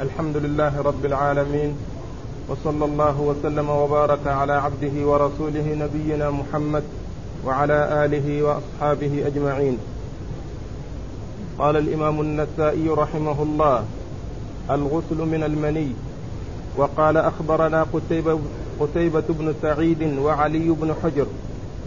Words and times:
الحمد 0.00 0.36
لله 0.36 0.82
رب 0.82 1.04
العالمين 1.04 1.76
وصلى 2.48 2.84
الله 2.84 3.20
وسلم 3.20 3.70
وبارك 3.70 4.26
على 4.26 4.52
عبده 4.52 5.06
ورسوله 5.06 5.66
نبينا 5.74 6.30
محمد 6.30 6.82
وعلى 7.46 8.04
آله 8.04 8.42
وأصحابه 8.42 9.26
أجمعين. 9.26 9.78
قال 11.58 11.76
الإمام 11.76 12.20
النسائي 12.20 12.88
رحمه 12.88 13.42
الله 13.42 13.84
الغسل 14.70 15.16
من 15.16 15.42
المني. 15.42 15.90
وقال 16.76 17.16
أخبرنا 17.16 17.86
قتيبة, 17.92 18.40
قتيبة 18.80 19.24
بن 19.28 19.54
سعيد 19.62 20.18
وعلي 20.18 20.68
بن 20.68 20.94
حجر 21.02 21.26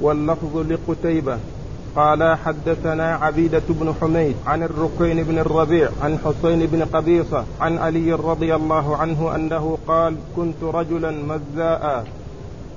واللفظ 0.02 0.58
لقتيبة. 0.58 1.38
قال 1.96 2.38
حدثنا 2.38 3.16
عبيدة 3.16 3.62
بن 3.70 3.94
حميد 4.02 4.36
عن 4.48 4.64
الركين 4.64 5.24
بن 5.24 5.40
الربيع 5.40 5.90
عن 6.04 6.18
حسين 6.26 6.66
بن 6.66 6.84
قبيصة 6.84 7.44
عن 7.62 7.78
علي 7.78 8.14
رضي 8.14 8.56
الله 8.56 8.98
عنه 8.98 9.36
أنه 9.36 9.78
قال 9.88 10.16
كنت 10.36 10.64
رجلا 10.64 11.12
مزاء. 11.12 12.06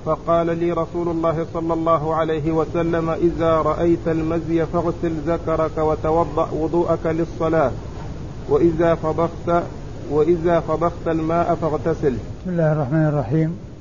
فقال 0.04 0.46
لي 0.58 0.72
رسول 0.72 1.08
الله 1.08 1.46
صلى 1.54 1.74
الله 1.74 2.14
عليه 2.14 2.52
وسلم 2.52 3.10
إذا 3.10 3.56
رأيت 3.56 4.06
المزي 4.06 4.66
فاغسل 4.66 5.12
ذكرك 5.26 5.78
وتوضأ 5.78 6.48
وضوءك 6.52 7.06
للصلاة. 7.06 7.70
وإذا 8.48 8.94
فضخت 8.94 9.62
وإذا 10.10 10.60
فضخت 10.60 11.06
الماء 11.06 11.54
فاغتسل. 11.54 12.12
بسم 12.12 12.50
الله 12.50 12.72
الرحمن 12.72 13.06
الرحيم. 13.08 13.71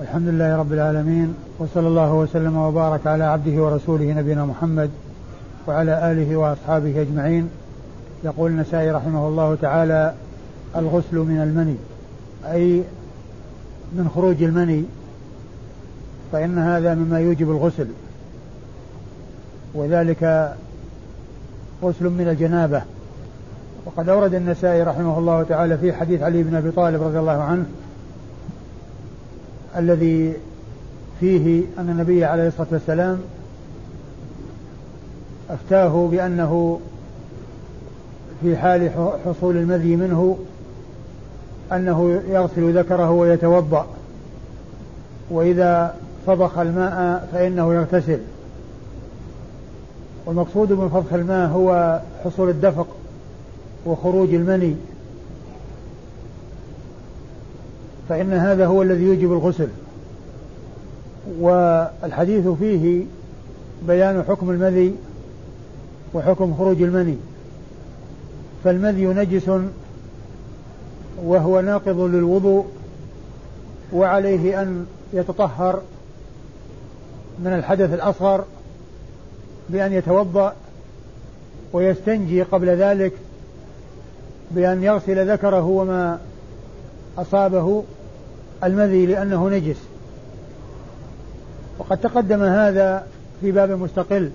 الحمد 0.00 0.28
لله 0.28 0.56
رب 0.56 0.72
العالمين 0.72 1.34
وصلى 1.58 1.88
الله 1.88 2.14
وسلم 2.14 2.56
وبارك 2.56 3.06
على 3.06 3.24
عبده 3.24 3.62
ورسوله 3.62 4.12
نبينا 4.12 4.44
محمد 4.44 4.90
وعلى 5.66 6.12
آله 6.12 6.36
وأصحابه 6.36 7.00
أجمعين. 7.02 7.50
يقول 8.24 8.50
النسائي 8.50 8.90
رحمه 8.90 9.28
الله 9.28 9.56
تعالى 9.62 10.14
الغسل 10.76 11.16
من 11.16 11.40
المني 11.42 11.76
أي 12.52 12.82
من 13.92 14.10
خروج 14.14 14.42
المني 14.42 14.84
فإن 16.32 16.58
هذا 16.58 16.94
مما 16.94 17.20
يوجب 17.20 17.50
الغسل. 17.50 17.86
وذلك 19.74 20.54
غسل 21.82 22.04
من 22.04 22.28
الجنابة. 22.28 22.82
وقد 23.86 24.08
أورد 24.08 24.34
النسائي 24.34 24.82
رحمه 24.82 25.18
الله 25.18 25.42
تعالى 25.42 25.78
في 25.78 25.92
حديث 25.92 26.22
علي 26.22 26.42
بن 26.42 26.54
أبي 26.54 26.70
طالب 26.70 27.02
رضي 27.02 27.18
الله 27.18 27.42
عنه 27.42 27.64
الذي 29.76 30.34
فيه 31.20 31.62
أن 31.78 31.90
النبي 31.90 32.24
عليه 32.24 32.48
الصلاة 32.48 32.68
والسلام 32.72 33.20
أفتاه 35.50 36.08
بأنه 36.10 36.80
في 38.42 38.56
حال 38.56 38.90
حصول 39.26 39.56
المذي 39.56 39.96
منه 39.96 40.38
أنه 41.72 42.22
يغسل 42.28 42.78
ذكره 42.78 43.10
ويتوضأ. 43.10 43.86
وإذا 45.30 45.94
فضخ 46.26 46.58
الماء 46.58 47.28
فإنه 47.32 47.74
يغتسل. 47.74 48.18
والمقصود 50.26 50.72
من 50.72 50.88
فضخ 50.88 51.12
الماء 51.12 51.48
هو 51.48 52.00
حصول 52.24 52.48
الدفق 52.48 52.86
وخروج 53.86 54.34
المني. 54.34 54.76
فإن 58.10 58.32
هذا 58.32 58.66
هو 58.66 58.82
الذي 58.82 59.04
يوجب 59.04 59.32
الغسل. 59.32 59.68
والحديث 61.40 62.48
فيه 62.48 63.04
بيان 63.86 64.24
حكم 64.28 64.50
المذي 64.50 64.94
وحكم 66.14 66.54
خروج 66.54 66.82
المني. 66.82 67.16
فالمذي 68.64 69.06
نجس 69.06 69.50
وهو 71.24 71.60
ناقض 71.60 72.00
للوضوء 72.00 72.66
وعليه 73.92 74.62
أن 74.62 74.86
يتطهر 75.12 75.82
من 77.38 77.52
الحدث 77.52 77.94
الأصغر 77.94 78.44
بأن 79.68 79.92
يتوضأ 79.92 80.54
ويستنجي 81.72 82.42
قبل 82.42 82.68
ذلك 82.68 83.12
بأن 84.50 84.82
يغسل 84.82 85.30
ذكره 85.32 85.64
وما 85.64 86.18
أصابه 87.18 87.84
المذي 88.64 89.06
لأنه 89.06 89.48
نجس. 89.48 89.76
وقد 91.78 91.98
تقدم 91.98 92.42
هذا 92.42 93.06
في 93.40 93.52
باب 93.52 93.70
مستقل. 93.70 94.30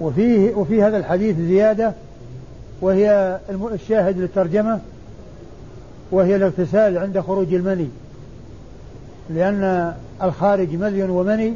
وفيه 0.00 0.54
وفي 0.54 0.82
هذا 0.82 0.96
الحديث 0.96 1.36
زيادة 1.36 1.92
وهي 2.80 3.38
الشاهد 3.72 4.18
للترجمة 4.18 4.80
وهي 6.10 6.36
الاغتسال 6.36 6.98
عند 6.98 7.20
خروج 7.20 7.54
المني. 7.54 7.88
لأن 9.30 9.94
الخارج 10.22 10.74
مذي 10.74 11.02
ومني 11.02 11.54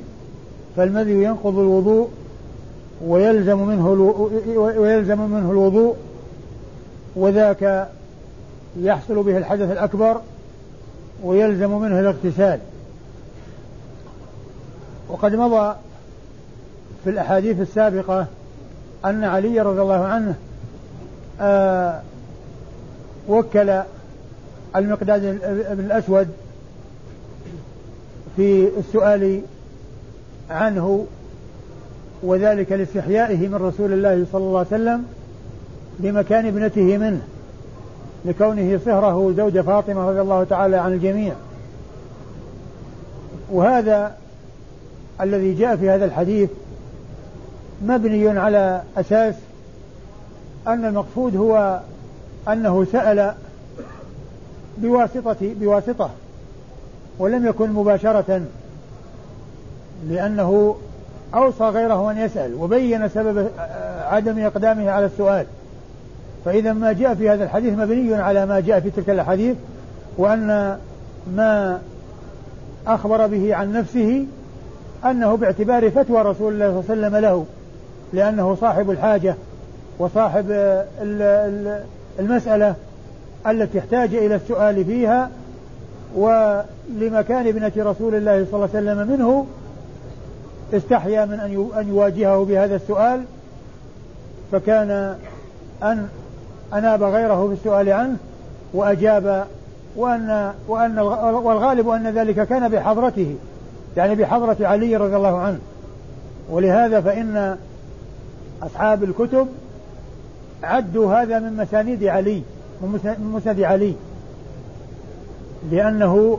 فالمذي 0.76 1.22
ينقض 1.22 1.58
الوضوء 1.58 2.08
ويلزم 3.06 3.58
منه 3.58 3.88
ويلزم 4.56 5.30
منه 5.30 5.50
الوضوء 5.50 5.96
وذاك 7.16 7.88
يحصل 8.80 9.22
به 9.22 9.38
الحدث 9.38 9.70
الأكبر 9.70 10.20
ويلزم 11.22 11.70
منه 11.70 12.00
الاغتسال. 12.00 12.60
وقد 15.08 15.34
مضى 15.34 15.76
في 17.04 17.10
الأحاديث 17.10 17.60
السابقة 17.60 18.26
أن 19.04 19.24
علي 19.24 19.60
رضي 19.60 19.80
الله 19.80 20.04
عنه 20.04 20.34
آه 21.40 22.00
وكل 23.28 23.82
المقداد 24.76 25.22
بن 25.76 25.84
الأسود 25.84 26.28
في 28.36 28.68
السؤال 28.78 29.40
عنه 30.50 31.06
وذلك 32.22 32.72
لاستحيائه 32.72 33.48
من 33.48 33.54
رسول 33.54 33.92
الله 33.92 34.26
صلى 34.32 34.42
الله 34.42 34.58
عليه 34.58 34.68
وسلم 34.68 35.04
بمكان 35.98 36.46
ابنته 36.46 36.98
منه. 36.98 37.22
لكونه 38.24 38.80
صهره 38.84 39.32
زوج 39.36 39.60
فاطمة 39.60 40.08
رضي 40.10 40.20
الله 40.20 40.44
تعالى 40.44 40.76
عن 40.76 40.92
الجميع. 40.92 41.34
وهذا 43.52 44.16
الذي 45.20 45.54
جاء 45.54 45.76
في 45.76 45.90
هذا 45.90 46.04
الحديث 46.04 46.50
مبني 47.82 48.38
على 48.38 48.82
أساس 48.96 49.34
أن 50.66 50.84
المقصود 50.84 51.36
هو 51.36 51.80
أنه 52.48 52.86
سأل 52.92 53.34
بواسطة 54.78 55.36
بواسطة 55.40 56.10
ولم 57.18 57.46
يكن 57.46 57.70
مباشرة 57.70 58.42
لأنه 60.08 60.76
أوصى 61.34 61.64
غيره 61.64 62.10
أن 62.10 62.18
يسأل 62.18 62.54
وبين 62.54 63.08
سبب 63.08 63.48
عدم 64.00 64.44
إقدامه 64.44 64.90
على 64.90 65.06
السؤال. 65.06 65.46
فإذا 66.48 66.72
ما 66.72 66.92
جاء 66.92 67.14
في 67.14 67.30
هذا 67.30 67.44
الحديث 67.44 67.78
مبني 67.78 68.14
على 68.14 68.46
ما 68.46 68.60
جاء 68.60 68.80
في 68.80 68.90
تلك 68.90 69.10
الأحاديث 69.10 69.56
وأن 70.18 70.78
ما 71.34 71.80
أخبر 72.86 73.26
به 73.26 73.54
عن 73.54 73.72
نفسه 73.72 74.26
أنه 75.04 75.34
باعتبار 75.34 75.90
فتوى 75.90 76.22
رسول 76.22 76.52
الله 76.52 76.82
صلى 76.82 76.94
الله 76.94 77.06
عليه 77.06 77.16
وسلم 77.16 77.16
له 77.16 77.46
لأنه 78.12 78.54
صاحب 78.54 78.90
الحاجة 78.90 79.34
وصاحب 79.98 80.44
المسألة 82.18 82.74
التي 83.46 83.78
احتاج 83.78 84.14
إلى 84.14 84.34
السؤال 84.34 84.84
فيها 84.84 85.30
ولمكان 86.16 87.46
ابنة 87.46 87.72
رسول 87.76 88.14
الله 88.14 88.46
صلى 88.50 88.54
الله 88.54 88.68
عليه 88.74 88.90
وسلم 88.90 89.08
منه 89.08 89.46
استحيا 90.74 91.24
من 91.24 91.40
أن 91.78 91.88
يواجهه 91.88 92.44
بهذا 92.44 92.76
السؤال 92.76 93.22
فكان 94.52 95.16
أن 95.82 96.08
أناب 96.74 97.02
غيره 97.02 97.46
في 97.46 97.52
السؤال 97.52 97.88
عنه 97.88 98.16
وأجاب 98.74 99.46
وأن 99.96 100.52
وأن 100.68 100.98
والغالب 100.98 101.88
أن 101.88 102.06
ذلك 102.06 102.48
كان 102.48 102.68
بحضرته 102.68 103.36
يعني 103.96 104.14
بحضرة 104.14 104.56
علي 104.60 104.96
رضي 104.96 105.16
الله 105.16 105.38
عنه. 105.38 105.58
ولهذا 106.50 107.00
فإن 107.00 107.56
أصحاب 108.62 109.04
الكتب 109.04 109.46
عدوا 110.62 111.22
هذا 111.22 111.38
من 111.38 111.56
مسانيد 111.56 112.04
علي 112.04 112.42
من 112.82 113.30
مسند 113.34 113.60
علي. 113.60 113.94
لأنه 115.70 116.38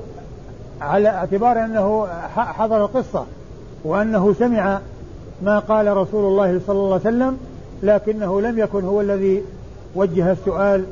على 0.81 1.09
اعتبار 1.09 1.65
أنه 1.65 2.07
حضر 2.35 2.85
القصة 2.85 3.25
وأنه 3.83 4.33
سمع 4.33 4.79
ما 5.41 5.59
قال 5.59 5.97
رسول 5.97 6.25
الله 6.25 6.61
صلى 6.67 6.75
الله 6.75 6.99
عليه 7.05 7.15
وسلم 7.15 7.37
لكنه 7.83 8.41
لم 8.41 8.59
يكن 8.59 8.83
هو 8.83 9.01
الذي 9.01 9.43
وجه 9.95 10.31
السؤال 10.31 10.85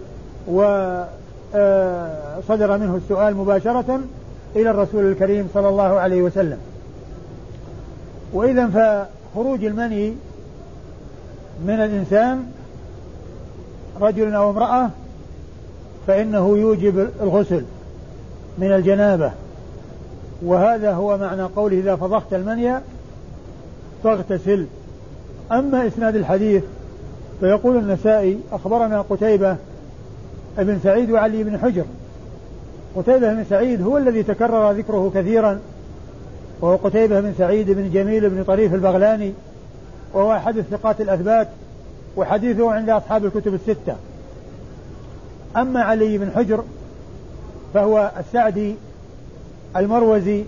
وصدر 0.48 1.08
آه، 2.74 2.78
منه 2.78 2.96
السؤال 2.96 3.36
مباشرة 3.36 4.00
إلى 4.56 4.70
الرسول 4.70 5.12
الكريم 5.12 5.50
صلى 5.54 5.70
الله 5.70 6.00
عليه 6.00 6.22
وسلم. 6.22 6.58
وإذا 8.34 8.68
فخروج 8.68 9.66
المني 9.66 10.14
من 11.66 11.74
الإنسان 11.74 12.52
رجل 14.02 14.34
أو 14.34 14.50
امرأة 14.50 14.90
فإنه 16.08 16.58
يوجب 16.58 17.10
الغسل 17.22 17.64
من 18.58 18.72
الجنابة. 18.72 19.32
وهذا 20.42 20.94
هو 20.94 21.18
معنى 21.18 21.44
قوله 21.44 21.80
إذا 21.80 21.96
فضخت 21.96 22.34
المنيا 22.34 22.82
فاغتسل. 24.04 24.66
أما 25.52 25.88
إسناد 25.88 26.16
الحديث 26.16 26.64
فيقول 27.40 27.78
النسائي 27.78 28.40
أخبرنا 28.52 29.02
قتيبة 29.02 29.56
ابن 30.58 30.80
سعيد 30.84 31.12
وعلي 31.12 31.44
بن 31.44 31.58
حجر. 31.58 31.86
قتيبة 32.96 33.34
بن 33.34 33.46
سعيد 33.50 33.82
هو 33.82 33.98
الذي 33.98 34.24
تكرر 34.24 34.72
ذكره 34.72 35.12
كثيرا 35.16 35.60
وهو 36.62 36.76
قتيبة 36.76 37.20
بن 37.20 37.34
سعيد 37.38 37.72
بن 37.72 37.92
جميل 37.92 38.30
بن 38.30 38.44
طريف 38.44 38.74
البغلاني 38.74 39.34
وهو 40.14 40.34
أحد 40.34 40.58
الثقات 40.58 41.02
الأثبات 41.02 41.48
وحديثه 42.18 42.72
عند 42.72 42.90
أصحاب 42.90 43.26
الكتب 43.26 43.54
الستة. 43.54 43.96
أما 45.58 45.82
علي 45.82 46.18
بن 46.18 46.32
حجر 46.36 46.64
فهو 47.74 48.12
السعدي 48.20 48.76
المروزي 49.76 50.44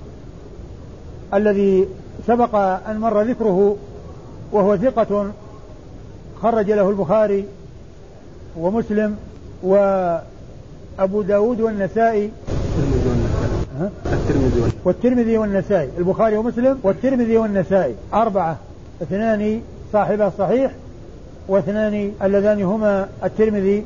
الذي 1.33 1.88
سبق 2.27 2.56
أن 2.56 3.00
مر 3.00 3.21
ذكره 3.21 3.77
وهو 4.51 4.77
ثقة 4.77 5.31
خرج 6.44 6.71
له 6.71 6.89
البخاري 6.89 7.45
ومسلم 8.57 9.15
وأبو 9.63 11.21
داود 11.21 11.62
والنسائي. 11.62 12.31
الترمذي 14.06 14.71
والترمذي 14.86 15.38
والنسائي. 15.38 15.89
البخاري 15.97 16.38
ومسلم 16.38 16.80
والترمذي 16.83 17.38
والنسائي. 17.38 17.95
أربعة. 18.13 18.57
اثنان 19.01 19.62
صاحب 19.94 20.21
الصحيح 20.21 20.71
واثنان 21.47 22.12
اللذان 22.24 22.62
هما 22.63 23.07
الترمذي 23.24 23.85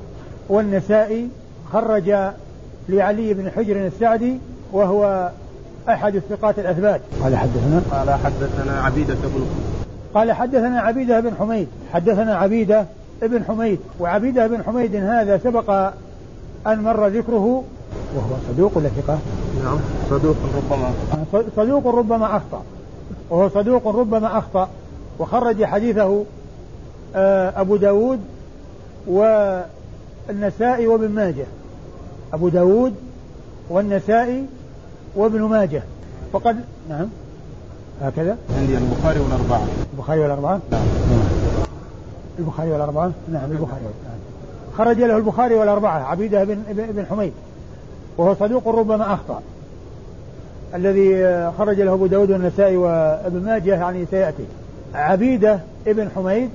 والنسائي. 0.50 1.28
خرج 1.74 2.16
لعلي 2.90 3.34
بن 3.34 3.52
حجر 3.56 3.86
السعدي 3.86 4.38
وهو 4.72 5.32
أحد 5.90 6.16
الثقات 6.16 6.60
الأثبات. 6.60 7.02
قال 7.24 7.38
حدثنا. 7.38 7.82
قال 7.92 8.10
حدثنا 8.12 8.82
عبيدة 8.82 9.14
بن 9.14 9.46
قال 10.13 10.31
حدثنا 10.31 10.80
عبيدة 10.80 11.19
بن 11.19 11.31
حميد 11.39 11.68
حدثنا 11.94 12.36
عبيدة 12.36 12.86
بن 13.21 13.44
حميد 13.44 13.80
وعبيدة 14.00 14.48
بن 14.48 14.63
حميد 14.63 14.95
هذا 14.95 15.38
سبق 15.38 15.69
أن 16.68 16.81
مر 16.81 17.07
ذكره 17.07 17.63
وهو 18.15 18.36
صدوق 18.50 18.77
ولا 18.77 18.89
ثقة؟ 18.89 19.18
نعم 19.63 19.80
صدوق 20.10 20.36
ربما. 20.57 20.92
صدوق 21.56 21.88
ربما 21.88 22.38
أخطأ 22.38 22.63
وهو 23.30 23.50
صدوق 23.50 23.88
ربما 23.88 24.38
أخطأ 24.38 24.69
وخرج 25.19 25.63
حديثه 25.63 26.24
آه، 27.15 27.62
أبو 27.62 27.75
داود 27.75 28.19
والنسائي 29.07 30.88
وابن 30.88 31.10
ماجه. 31.10 31.45
أبو 32.33 32.50
داود 32.50 32.95
والنسائي 33.69 34.45
وابن 35.15 35.42
ماجه. 35.42 35.83
وقد 36.33 36.63
نعم. 36.89 37.07
هكذا؟ 38.01 38.38
عندي 38.57 38.78
البخاري 38.78 39.19
والأربعة. 39.19 39.68
البخاري 39.94 40.19
والأربعة؟ 40.19 40.60
نعم. 40.72 40.81
البخاري 42.40 42.72
والأربعة؟ 42.72 43.12
نعم 43.31 43.51
البخاري. 43.51 43.81
نعم. 43.84 44.19
خرج 44.78 44.98
له 44.98 45.18
البخاري 45.18 45.56
والأربعة 45.56 46.04
عبيدة 46.04 46.44
بن 46.44 46.63
بن 46.72 47.06
حميد. 47.06 47.34
وهو 48.18 48.36
صدوق 48.36 48.68
ربما 48.68 49.13
أخطأ. 49.13 49.42
الذي 50.75 51.51
خرج 51.57 51.81
له 51.81 51.94
أبو 51.94 52.06
داود 52.06 52.31
والنسائي 52.31 52.78
وابن 52.78 53.45
ماجه 53.45 53.69
يعني 53.69 54.06
سيأتي. 54.12 54.46
عبيدة 54.94 55.60
ابن 55.88 56.10
حميد 56.16 56.50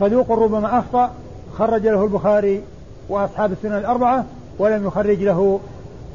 صدوق 0.00 0.32
ربما 0.32 0.78
أخطأ 0.78 1.10
خرج 1.58 1.86
له 1.86 2.04
البخاري 2.04 2.62
وأصحاب 3.08 3.52
السنة 3.52 3.78
الأربعة 3.78 4.24
ولم 4.58 4.86
يخرج 4.86 5.22
له 5.22 5.60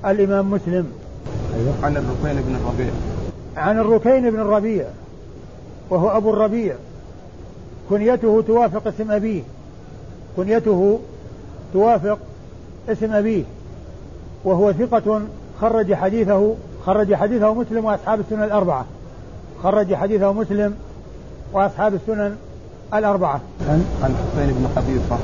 الإمام 0.06 0.52
مسلم. 0.52 0.92
أيوة. 1.56 1.74
عن 1.84 1.98
الركين 1.98 2.42
بن 2.42 2.56
الربيع. 2.56 2.94
عن 3.58 3.80
الركين 3.80 4.32
بن 4.32 4.40
الربيع 4.40 4.86
وهو 5.90 6.18
أبو 6.18 6.30
الربيع. 6.30 6.76
كنيته 7.90 8.44
توافق 8.48 8.88
اسم 8.88 9.12
أبيه. 9.12 9.42
كنيته 10.38 11.00
توافق 11.74 12.20
اسم 12.90 13.14
أبيه. 13.14 13.44
وهو 14.44 14.74
ثقة 14.74 15.22
خرج 15.62 15.94
حديثه 15.94 16.56
خرج 16.86 17.14
حديثه 17.14 17.54
مسلم 17.54 17.86
وأصحاب 17.86 18.20
السنن 18.20 18.44
الأربعة. 18.44 18.86
خرج 19.64 19.96
حديثه 19.96 20.34
مسلم 20.34 20.76
وأصحاب 21.54 21.94
السنن 21.94 22.36
الأربعة. 22.94 23.42
عن 23.70 23.86
عن 24.04 24.16
حسين 24.16 24.54
بن 24.54 24.68
قبيصة. 24.76 25.18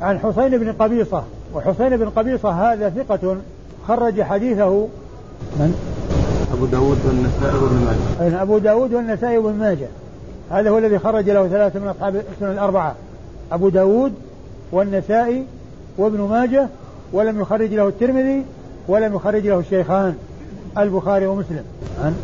عن 0.00 0.18
حسين 0.18 0.58
بن 0.58 0.72
قبيصة. 0.72 1.24
وحسين 1.54 1.96
بن 1.96 2.08
قبيصة 2.08 2.50
هذا 2.50 2.90
ثقة 2.90 3.36
خرج 3.88 4.22
حديثه 4.22 4.88
من؟ 5.56 5.93
أبو 6.54 6.66
داود 6.66 6.98
والنسائي 7.04 7.58
وابن 7.58 7.84
ماجه. 7.84 8.42
أبو 8.42 8.58
داود 8.58 8.94
والنسائي 8.94 9.38
وابن 9.38 9.58
ماجه. 9.58 9.88
هذا 10.50 10.70
هو 10.70 10.78
الذي 10.78 10.98
خرج 10.98 11.30
له 11.30 11.48
ثلاثة 11.48 11.80
من 11.80 11.88
أصحاب 11.88 12.16
السنن 12.16 12.50
الأربعة. 12.50 12.94
أبو 13.52 13.68
داود 13.68 14.12
والنسائي 14.72 15.44
وابن 15.98 16.20
ماجه 16.20 16.68
ولم 17.12 17.40
يخرج 17.40 17.74
له 17.74 17.88
الترمذي 17.88 18.44
ولم 18.88 19.14
يخرج 19.14 19.46
له 19.46 19.58
الشيخان 19.58 20.14
البخاري 20.78 21.26
ومسلم. 21.26 21.64
عن 22.04 22.14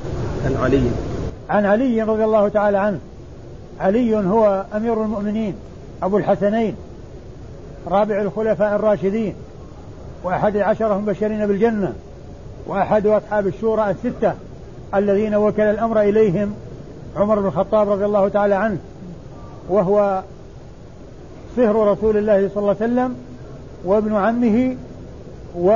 عن 0.47 0.57
علي. 0.57 0.91
عن 1.51 1.67
علي 1.67 2.03
رضي 2.03 2.25
الله 2.25 2.49
تعالى 2.49 2.79
عنه. 2.79 2.99
علي 3.81 4.17
هو 4.17 4.65
أمير 4.77 5.03
المؤمنين 5.03 5.55
أبو 6.03 6.19
الحسنين 6.19 6.77
رابع 7.89 8.21
الخلفاء 8.21 8.77
الراشدين 8.77 9.35
وأحد 10.25 10.57
العشرة 10.57 10.97
المبشرين 10.97 11.47
بالجنة. 11.47 11.93
وأحد 12.67 13.07
أصحاب 13.07 13.47
الشورى 13.47 13.91
الستة 13.91 14.35
الذين 14.95 15.35
وكل 15.35 15.63
الأمر 15.63 16.01
إليهم 16.01 16.55
عمر 17.17 17.41
بن 17.41 17.47
الخطاب 17.47 17.91
رضي 17.91 18.05
الله 18.05 18.29
تعالى 18.29 18.55
عنه 18.55 18.79
وهو 19.69 20.23
صهر 21.57 21.93
رسول 21.93 22.17
الله 22.17 22.49
صلى 22.49 22.57
الله 22.57 22.77
عليه 22.81 22.93
وسلم 22.93 23.17
وابن 23.85 24.15
عمه 24.15 24.77
و 25.59 25.71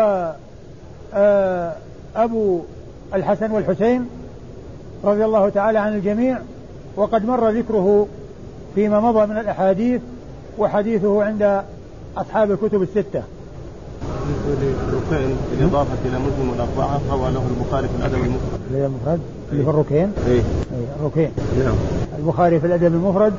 آه، 1.15 1.73
الحسن 3.15 3.51
والحسين 3.51 4.09
رضي 5.05 5.25
الله 5.25 5.49
تعالى 5.49 5.79
عن 5.79 5.95
الجميع 5.95 6.39
وقد 6.97 7.27
مر 7.27 7.51
ذكره 7.51 8.07
فيما 8.75 9.01
مضى 9.01 9.27
من 9.27 9.39
الأحاديث 9.39 10.01
وحديثه 10.59 11.25
عند 11.25 11.63
أصحاب 12.17 12.51
الكتب 12.51 12.83
الستة. 12.83 13.23
الركين 15.13 15.37
بالإضافة 15.51 15.99
إلى 16.05 16.19
مسلم 16.19 16.51
والأربعة 16.51 17.01
روى 17.11 17.31
له 17.31 17.43
البخاري 17.51 17.89
في 17.89 17.97
الأدب 17.97 18.15
المفرد. 18.15 18.61
الأدب 18.71 18.85
المفرد 18.85 19.21
اللي 19.53 19.65
في 19.65 19.71
الركين؟ 19.71 20.13
إيه. 20.27 20.43
الركين. 21.01 21.31
نعم. 21.59 21.75
البخاري 22.19 22.61
في 22.61 22.67
الأدب 22.67 22.95
المفرد 22.95 23.33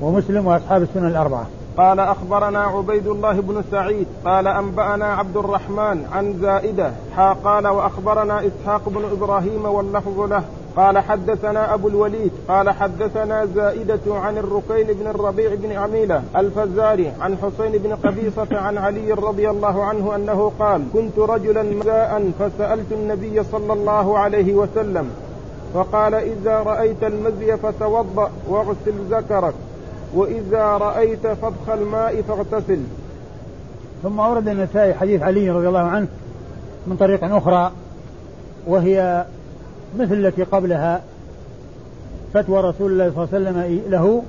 ومسلم 0.00 0.46
وأصحاب 0.46 0.82
السنن 0.82 1.06
الأربعة. 1.06 1.46
قال 1.76 2.00
أخبرنا 2.00 2.58
عبيد 2.58 3.06
الله 3.06 3.32
بن 3.32 3.62
سعيد 3.70 4.06
قال 4.24 4.46
أنبأنا 4.46 5.04
عبد 5.04 5.36
الرحمن 5.36 6.04
عن 6.12 6.38
زائدة 6.40 6.92
حا 7.16 7.32
قال 7.32 7.66
وأخبرنا 7.66 8.42
إسحاق 8.46 8.88
بن 8.88 9.02
إبراهيم 9.12 9.64
واللفظ 9.64 10.20
له 10.20 10.42
قال 10.76 10.98
حدثنا 10.98 11.74
أبو 11.74 11.88
الوليد 11.88 12.30
قال 12.48 12.70
حدثنا 12.70 13.46
زائدة 13.46 14.00
عن 14.08 14.38
الركين 14.38 14.86
بن 14.86 15.06
الربيع 15.06 15.54
بن 15.54 15.72
عميلة 15.72 16.22
الفزاري 16.36 17.12
عن 17.20 17.36
حسين 17.36 17.72
بن 17.72 17.94
قبيصة 17.94 18.58
عن 18.58 18.78
علي 18.78 19.12
رضي 19.12 19.50
الله 19.50 19.84
عنه 19.84 20.16
أنه 20.16 20.52
قال 20.58 20.84
كنت 20.92 21.18
رجلا 21.18 21.62
مزاء 21.62 22.32
فسألت 22.38 22.92
النبي 22.92 23.42
صلى 23.44 23.72
الله 23.72 24.18
عليه 24.18 24.54
وسلم 24.54 25.10
فقال 25.74 26.14
إذا 26.14 26.58
رأيت 26.58 27.04
المزي 27.04 27.56
فتوضأ 27.56 28.30
واغسل 28.48 28.94
ذكرك 29.10 29.54
وإذا 30.14 30.64
رأيت 30.64 31.26
فضخ 31.26 31.68
الماء 31.68 32.22
فاغتسل. 32.22 32.80
ثم 34.02 34.20
أورد 34.20 34.48
النسائي 34.48 34.94
حديث 34.94 35.22
علي 35.22 35.50
رضي 35.50 35.68
الله 35.68 35.80
عنه 35.80 36.06
من 36.86 36.96
طريق 36.96 37.24
أخرى 37.24 37.72
وهي 38.66 39.24
مثل 39.98 40.14
التي 40.14 40.42
قبلها 40.42 41.02
فتوى 42.34 42.60
رسول 42.60 42.92
الله 42.92 43.12
صلى 43.14 43.24
الله 43.24 43.50
عليه 43.50 43.60
وسلم 43.60 43.80
له 43.90 44.22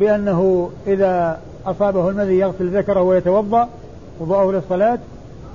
بأنه 0.00 0.70
إذا 0.86 1.40
أصابه 1.66 2.08
المذي 2.08 2.38
يغسل 2.38 2.78
ذكره 2.78 3.02
ويتوضأ 3.02 3.68
وضوءه 4.20 4.52
للصلاة 4.52 4.98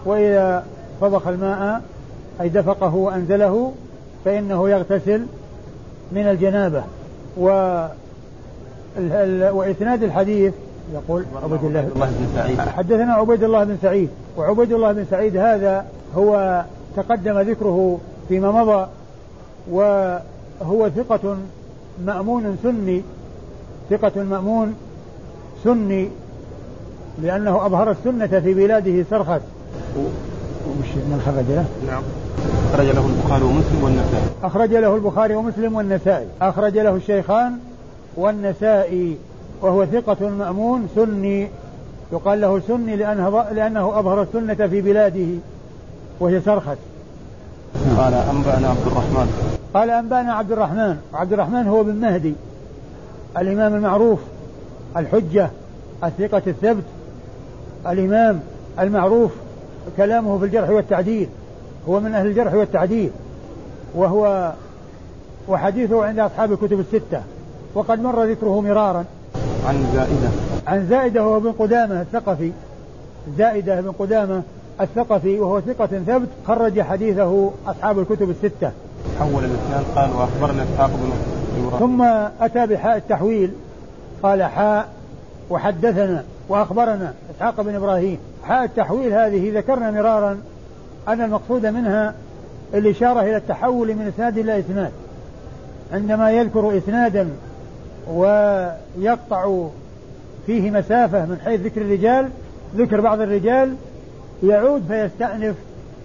وإذا 0.06 0.66
فضخ 1.02 1.28
الماء 1.28 1.82
أي 2.42 2.50
دفقه 2.50 2.96
وأنزله 2.96 3.74
فإنه 4.26 4.70
يغتسل 4.70 5.26
من 6.12 6.22
الجنابة. 6.22 6.84
و 7.38 7.48
وإسناد 9.52 10.04
الحديث 10.04 10.54
يقول 10.94 11.26
عبيد 11.44 11.64
الله 11.64 11.82
بن 11.82 12.28
سعيد. 12.36 12.60
حدثنا 12.60 13.14
عبيد 13.14 13.44
الله 13.44 13.64
بن 13.64 13.78
سعيد. 13.82 14.10
وعبيد 14.38 14.74
الله 14.74 14.92
بن 14.92 15.06
سعيد 15.10 15.38
هذا 15.38 15.86
هو 16.16 16.64
تقدم 16.96 17.40
ذكره 17.40 18.00
فيما 18.28 18.52
مضى 18.52 18.88
وهو 19.72 20.90
ثقة 20.96 21.38
مأمون 22.06 22.58
سني. 22.64 23.02
ثقة 23.90 24.24
مأمون 24.24 24.76
سني. 25.64 26.10
لأنه 27.22 27.66
أظهر 27.66 27.92
السنة 27.92 28.40
في 28.40 28.54
بلاده 28.54 29.06
سرخس. 29.10 29.42
وش 30.68 30.96
من 30.96 31.22
خرج 31.26 31.56
له؟ 31.56 31.66
نعم. 31.88 32.04
أخرج 32.74 32.86
له 32.86 33.06
البخاري 33.06 33.44
ومسلم 33.44 33.84
والنسائي. 33.84 34.28
أخرج 34.44 34.74
له 34.74 34.96
البخاري 34.96 35.36
ومسلم 35.36 35.76
والنسائي. 35.76 36.28
أخرج 36.42 36.78
له 36.78 36.96
الشيخان 36.96 37.58
والنسائي. 38.18 39.18
وهو 39.62 39.86
ثقة 39.86 40.30
مأمون 40.30 40.88
سني. 40.96 41.48
يقال 42.14 42.42
له 42.42 42.62
سني 42.68 42.96
لأنه, 42.96 43.46
لأنه 43.52 44.00
أظهر 44.00 44.22
السنة 44.22 44.68
في 44.68 44.82
بلاده. 44.82 45.28
وهي 46.20 46.42
سرخس. 46.42 46.78
قال 47.98 48.14
أنبأنا 48.14 48.70
عبد 48.70 48.88
الرحمن. 48.88 49.28
قال 49.74 49.90
أنبأنا 49.90 50.34
عبد 50.34 50.52
الرحمن. 50.52 50.98
وعبد 51.14 51.34
الرحمن 51.34 51.68
هو 51.68 51.84
بن 51.84 51.96
مهدي 51.96 52.34
الإمام 53.38 53.76
المعروف 53.76 54.20
الحجة 54.98 55.50
الثقة 56.04 56.42
الثبت 56.48 56.84
الإمام 57.88 58.40
المعروف 58.80 59.32
كلامه 59.98 60.40
في 60.40 60.46
الجرح 60.46 60.70
والتعديل 60.70 61.30
هو 61.90 62.00
من 62.00 62.16
أهل 62.16 62.28
الجرح 62.28 62.54
والتعديل 62.54 63.12
وهو 63.96 64.54
وحديثه 65.48 66.06
عند 66.06 66.20
أصحاب 66.20 66.52
الكتب 66.52 66.80
الستة 66.80 67.22
وقد 67.76 68.02
مر 68.02 68.24
ذكره 68.24 68.62
مرارا. 68.62 69.06
عن 69.68 69.86
زائدة. 69.94 70.30
عن 70.68 70.88
زائدة 70.90 71.28
وهو 71.28 71.38
ابن 71.38 71.52
قدامة 71.52 72.02
الثقفي. 72.02 72.52
زائدة 73.38 73.82
بن 73.82 73.92
قدامة 73.92 74.42
الثقفي 74.82 75.40
وهو 75.40 75.62
ثقة 75.62 75.86
ثبت 75.86 76.28
خرج 76.48 76.82
حديثه 76.82 77.52
أصحاب 77.68 78.00
الكتب 78.00 78.30
الستة. 78.30 78.72
حول 79.20 79.44
الاثنان 79.44 79.84
قال 79.96 80.10
وأخبرنا 80.12 80.64
إسحاق 80.64 80.90
بن 80.90 81.12
ثم 81.80 82.02
أتى 82.42 82.68
بحاء 82.68 82.98
التحويل. 82.98 83.52
قال 84.24 84.44
حاء 84.44 84.90
وحدثنا 85.50 86.24
وأخبرنا 86.50 87.14
إسحاق 87.36 87.62
بن 87.62 87.76
إبراهيم. 87.76 88.18
حاء 88.44 88.64
التحويل 88.64 89.14
هذه 89.14 89.58
ذكرنا 89.58 89.92
مرارا 89.92 90.38
أن 91.08 91.22
المقصود 91.22 91.66
منها 91.66 92.14
الإشارة 92.74 93.22
إلى 93.22 93.38
التحول 93.38 93.88
من 93.96 94.12
إسناد 94.16 94.38
إلى 94.38 94.60
إسناد. 94.60 94.92
عندما 95.94 96.32
يذكر 96.32 96.78
إسنادا 96.78 97.30
ويقطع 98.14 99.68
فيه 100.46 100.72
مسافة 100.72 101.26
من 101.26 101.38
حيث 101.46 101.62
ذكر 101.62 101.82
الرجال 101.82 102.30
ذكر 102.76 103.02
بعض 103.02 103.22
الرجال 103.22 103.76
يعود 104.44 104.84
فيستأنف 104.88 105.56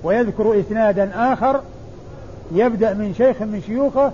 ويذكر 0.02 0.60
إسنادا 0.60 1.10
آخر 1.14 1.60
يبدأ 2.52 2.94
من 2.94 3.14
شيخ 3.14 3.42
من 3.42 3.62
شيوخه 3.66 4.12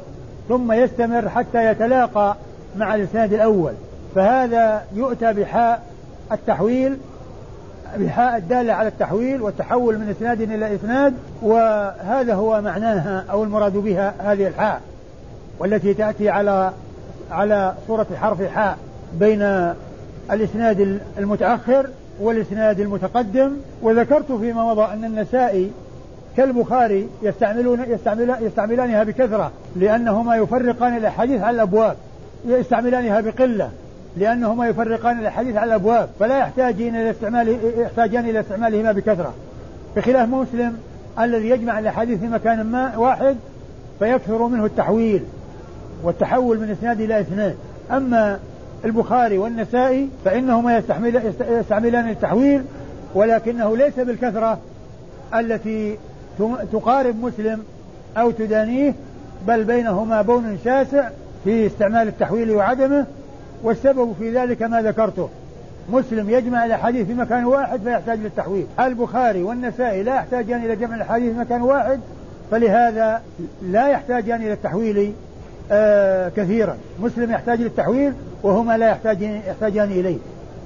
ثم 0.49 0.73
يستمر 0.73 1.29
حتى 1.29 1.67
يتلاقى 1.67 2.37
مع 2.77 2.95
الإسناد 2.95 3.33
الأول. 3.33 3.73
فهذا 4.15 4.83
يؤتى 4.95 5.33
بحاء 5.33 5.83
التحويل 6.33 6.97
بحاء 7.97 8.37
الدالة 8.37 8.73
على 8.73 8.89
التحويل 8.89 9.43
والتحول 9.43 9.99
من 9.99 10.09
إسناد 10.09 10.41
إلى 10.41 10.75
إسناد 10.75 11.15
وهذا 11.43 12.35
هو 12.35 12.61
معناها 12.61 13.25
أو 13.31 13.45
المراد 13.45 13.73
بها 13.73 14.15
هذه 14.19 14.47
الحاء 14.47 14.81
والتي 15.59 15.95
تأتي 15.95 16.29
على 16.29 16.73
على 17.31 17.75
صورة 17.87 18.07
حرف 18.21 18.43
حاء 18.43 18.79
بين 19.15 19.73
الإسناد 20.31 21.01
المتأخر 21.19 21.89
والإسناد 22.21 22.81
المتقدم 22.81 23.51
وذكرت 23.83 24.33
فيما 24.33 24.65
مضى 24.65 24.93
أن 24.93 25.05
النسائي 25.05 25.71
كالبخاري 26.37 27.09
يستعملون 27.23 27.81
يستعملان 27.89 28.45
يستعملانها 28.45 29.05
بكثرة 29.05 29.53
لأنهما 29.77 30.37
يفرقان 30.37 30.97
الأحاديث 30.97 31.43
على 31.43 31.55
الأبواب. 31.55 31.97
يستعملانها 32.47 33.21
بقلة 33.21 33.71
لأنهما 34.17 34.69
يفرقان 34.69 35.19
الأحاديث 35.19 35.57
على 35.57 35.69
الأبواب 35.69 36.09
فلا 36.21 36.39
يحتاجين 36.39 36.97
إلى 36.97 37.11
استعمال 37.11 37.59
يحتاجان 37.79 38.29
إلى 38.29 38.41
استعمالهما 38.41 38.93
بكثرة. 38.93 39.35
بخلاف 39.97 40.29
مسلم 40.29 40.79
الذي 41.21 41.49
يجمع 41.49 41.79
الأحاديث 41.79 42.21
في 42.21 42.27
مكان 42.27 42.63
ما 42.63 42.97
واحد 42.97 43.37
فيكثر 43.99 44.47
منه 44.47 44.65
التحويل 44.65 45.23
والتحول 46.03 46.59
من 46.59 46.71
إسناد 46.71 47.01
إلى 47.01 47.21
إسناد. 47.21 47.57
أما 47.91 48.39
البخاري 48.85 49.39
والنسائي 49.39 50.09
فإنهما 50.25 50.77
يستعمل 50.77 51.33
يستعملان 51.51 52.09
التحويل 52.09 52.63
ولكنه 53.15 53.77
ليس 53.77 53.95
بالكثرة 54.01 54.59
التي 55.35 55.99
تقارب 56.73 57.25
مسلم 57.25 57.63
أو 58.17 58.31
تدانيه 58.31 58.95
بل 59.47 59.65
بينهما 59.65 60.23
بون 60.23 60.59
شاسع 60.65 61.09
في 61.45 61.67
استعمال 61.67 62.09
التحويل 62.09 62.51
وعدمه 62.51 63.07
والسبب 63.63 64.15
في 64.19 64.31
ذلك 64.31 64.63
ما 64.63 64.83
ذكرته. 64.83 65.29
مسلم 65.93 66.31
يجمع 66.31 66.65
الأحاديث 66.65 67.07
في 67.07 67.15
مكان 67.15 67.45
واحد 67.45 67.81
فيحتاج 67.81 68.19
للتحويل. 68.19 68.67
البخاري 68.81 69.43
والنسائي 69.43 70.03
لا 70.03 70.15
يحتاجان 70.15 70.65
إلى 70.65 70.77
جمع 70.77 70.97
الأحاديث 70.97 71.33
في 71.33 71.39
مكان 71.39 71.63
واحد 71.63 72.01
فلهذا 72.51 73.23
لا 73.63 73.89
يحتاجان 73.89 74.43
إلى 74.43 74.53
التحويل 74.53 75.13
كثيرا. 76.37 76.77
مسلم 77.01 77.31
يحتاج 77.31 77.61
للتحويل 77.61 78.13
وهما 78.43 78.79
لا 78.79 78.89
يحتاجان 78.89 79.41
يحتاجان 79.47 79.91
إليه. 79.91 80.19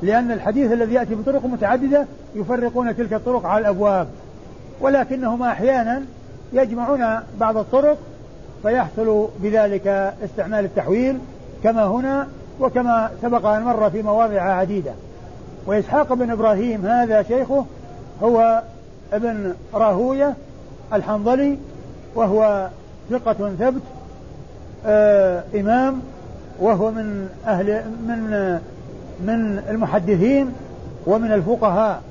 لأن 0.02 0.30
الحديث 0.30 0.73
الذي 0.73 0.94
يأتي 0.94 1.14
بطرق 1.14 1.47
متعددة 1.47 2.06
يفرقون 2.35 2.97
تلك 2.97 3.12
الطرق 3.12 3.47
على 3.47 3.61
الأبواب. 3.61 4.09
ولكنهما 4.80 5.49
أحيانا 5.49 6.02
يجمعون 6.52 7.04
بعض 7.40 7.56
الطرق 7.56 7.99
فيحصل 8.62 9.28
بذلك 9.38 10.14
استعمال 10.25 10.64
التحويل 10.64 11.18
كما 11.64 11.85
هنا 11.85 12.28
وكما 12.61 13.11
سبق 13.23 13.47
أن 13.47 13.62
مر 13.62 13.90
في 13.90 14.02
مواضع 14.02 14.42
عديدة. 14.42 14.92
وإسحاق 15.66 16.12
بن 16.12 16.30
إبراهيم 16.30 16.87
هذا 16.87 17.23
شيخه 17.23 17.64
هو 18.23 18.62
ابن 19.12 19.54
راهوية 19.75 20.35
الحنظلي 20.92 21.59
وهو 22.14 22.68
ثقة 23.11 23.32
ثبت 23.59 23.82
آه 23.92 24.01
إمام 25.55 26.01
وهو 26.61 26.91
من 26.91 27.29
أهل 27.47 27.83
من 28.09 28.53
من 29.27 29.62
المحدثين 29.71 30.53
ومن 31.07 31.33
الفقهاء 31.33 32.03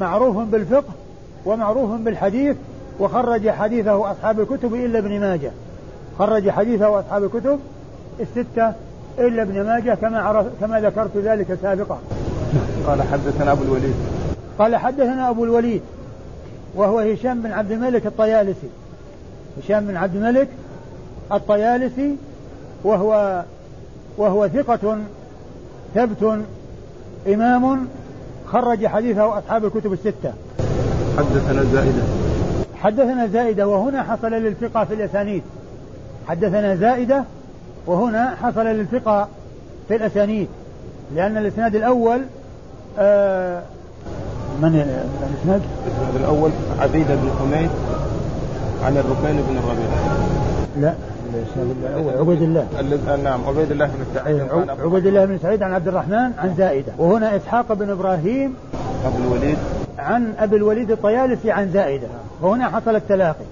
معروف 0.00 0.36
بالفقه 0.36 0.92
ومعروف 1.46 1.90
بالحديث 1.90 2.56
وخرج 3.00 3.50
حديثه 3.50 4.10
أصحاب 4.10 4.40
الكتب 4.40 4.74
إلا 4.74 4.98
ابن 4.98 5.20
ماجه 5.20 5.50
خرج 6.18 6.50
حديثه 6.50 7.00
أصحاب 7.00 7.24
الكتب 7.24 7.58
الستة 8.20 8.72
إلا 9.18 9.42
ابن 9.42 9.62
ماجه 9.66 9.94
كما 9.94 10.20
عرف 10.20 10.46
كما 10.60 10.80
ذكرت 10.80 11.16
ذلك 11.16 11.58
سابقا. 11.62 11.98
قال 12.86 13.02
حدثنا 13.02 13.52
أبو 13.52 13.62
الوليد. 13.62 13.94
قال 14.58 14.76
حدثنا 14.76 15.30
أبو 15.30 15.44
الوليد 15.44 15.82
وهو 16.74 16.98
هشام 16.98 17.42
بن 17.42 17.52
عبد 17.52 17.70
الملك 17.70 18.06
الطيالسي. 18.06 18.68
هشام 19.62 19.86
بن 19.86 19.96
عبد 19.96 20.16
الملك 20.16 20.48
الطيالسي 21.32 22.16
وهو 22.84 23.42
وهو 24.18 24.48
ثقة 24.48 24.98
ثبت 25.94 26.40
إمام 27.26 27.88
خرج 28.46 28.86
حديثه 28.86 29.38
أصحاب 29.38 29.64
الكتب 29.64 29.92
الستة. 29.92 30.32
حدثنا 31.18 31.64
زائدة. 31.72 32.02
حدثنا 32.74 33.26
زائدة 33.26 33.68
وهنا 33.68 34.02
حصل 34.02 34.34
الالتقاء 34.34 34.84
في 34.84 34.94
الأسانيد. 34.94 35.42
حدثنا 36.28 36.76
زائدة 36.76 37.24
وهنا 37.86 38.36
حصل 38.42 38.66
الالتقاء 38.66 39.28
في 39.88 39.96
الأسانيد 39.96 40.48
لأن 41.14 41.36
الإسناد 41.36 41.76
الأول 41.76 42.20
آه 42.98 43.62
من 44.62 44.68
الإسناد؟ 44.68 45.62
الإسناد 45.86 46.16
الأول 46.16 46.50
عبيدة 46.80 47.14
بن 47.14 47.30
حميد 47.38 47.70
عن 48.84 48.96
الركين 48.96 49.42
بن 49.48 49.56
الربيع 49.58 49.86
لا 50.80 50.94
عبيد 52.18 52.42
الله. 52.42 52.66
نعم 53.24 53.40
عبيد 53.46 53.70
الله 53.70 53.86
بن 53.86 54.04
سعيد. 54.14 54.40
إيه، 54.40 54.84
عبيد 54.84 55.06
الله 55.06 55.24
بن 55.24 55.38
سعيد 55.38 55.62
عن 55.62 55.72
عبد 55.72 55.88
الرحمن 55.88 56.32
عن 56.38 56.54
زائدة. 56.58 56.92
وهنا 56.98 57.36
إسحاق 57.36 57.72
بن 57.72 57.90
إبراهيم 57.90 58.54
أبو 59.06 59.18
الوليد. 59.18 59.58
عن 59.98 60.34
أبي 60.38 60.56
الوليد 60.56 60.90
الطيالسي 60.90 61.50
عن 61.50 61.70
زائدة. 61.70 62.06
وهنا 62.42 62.68
حصل 62.68 62.96
التلاقي. 62.96 63.44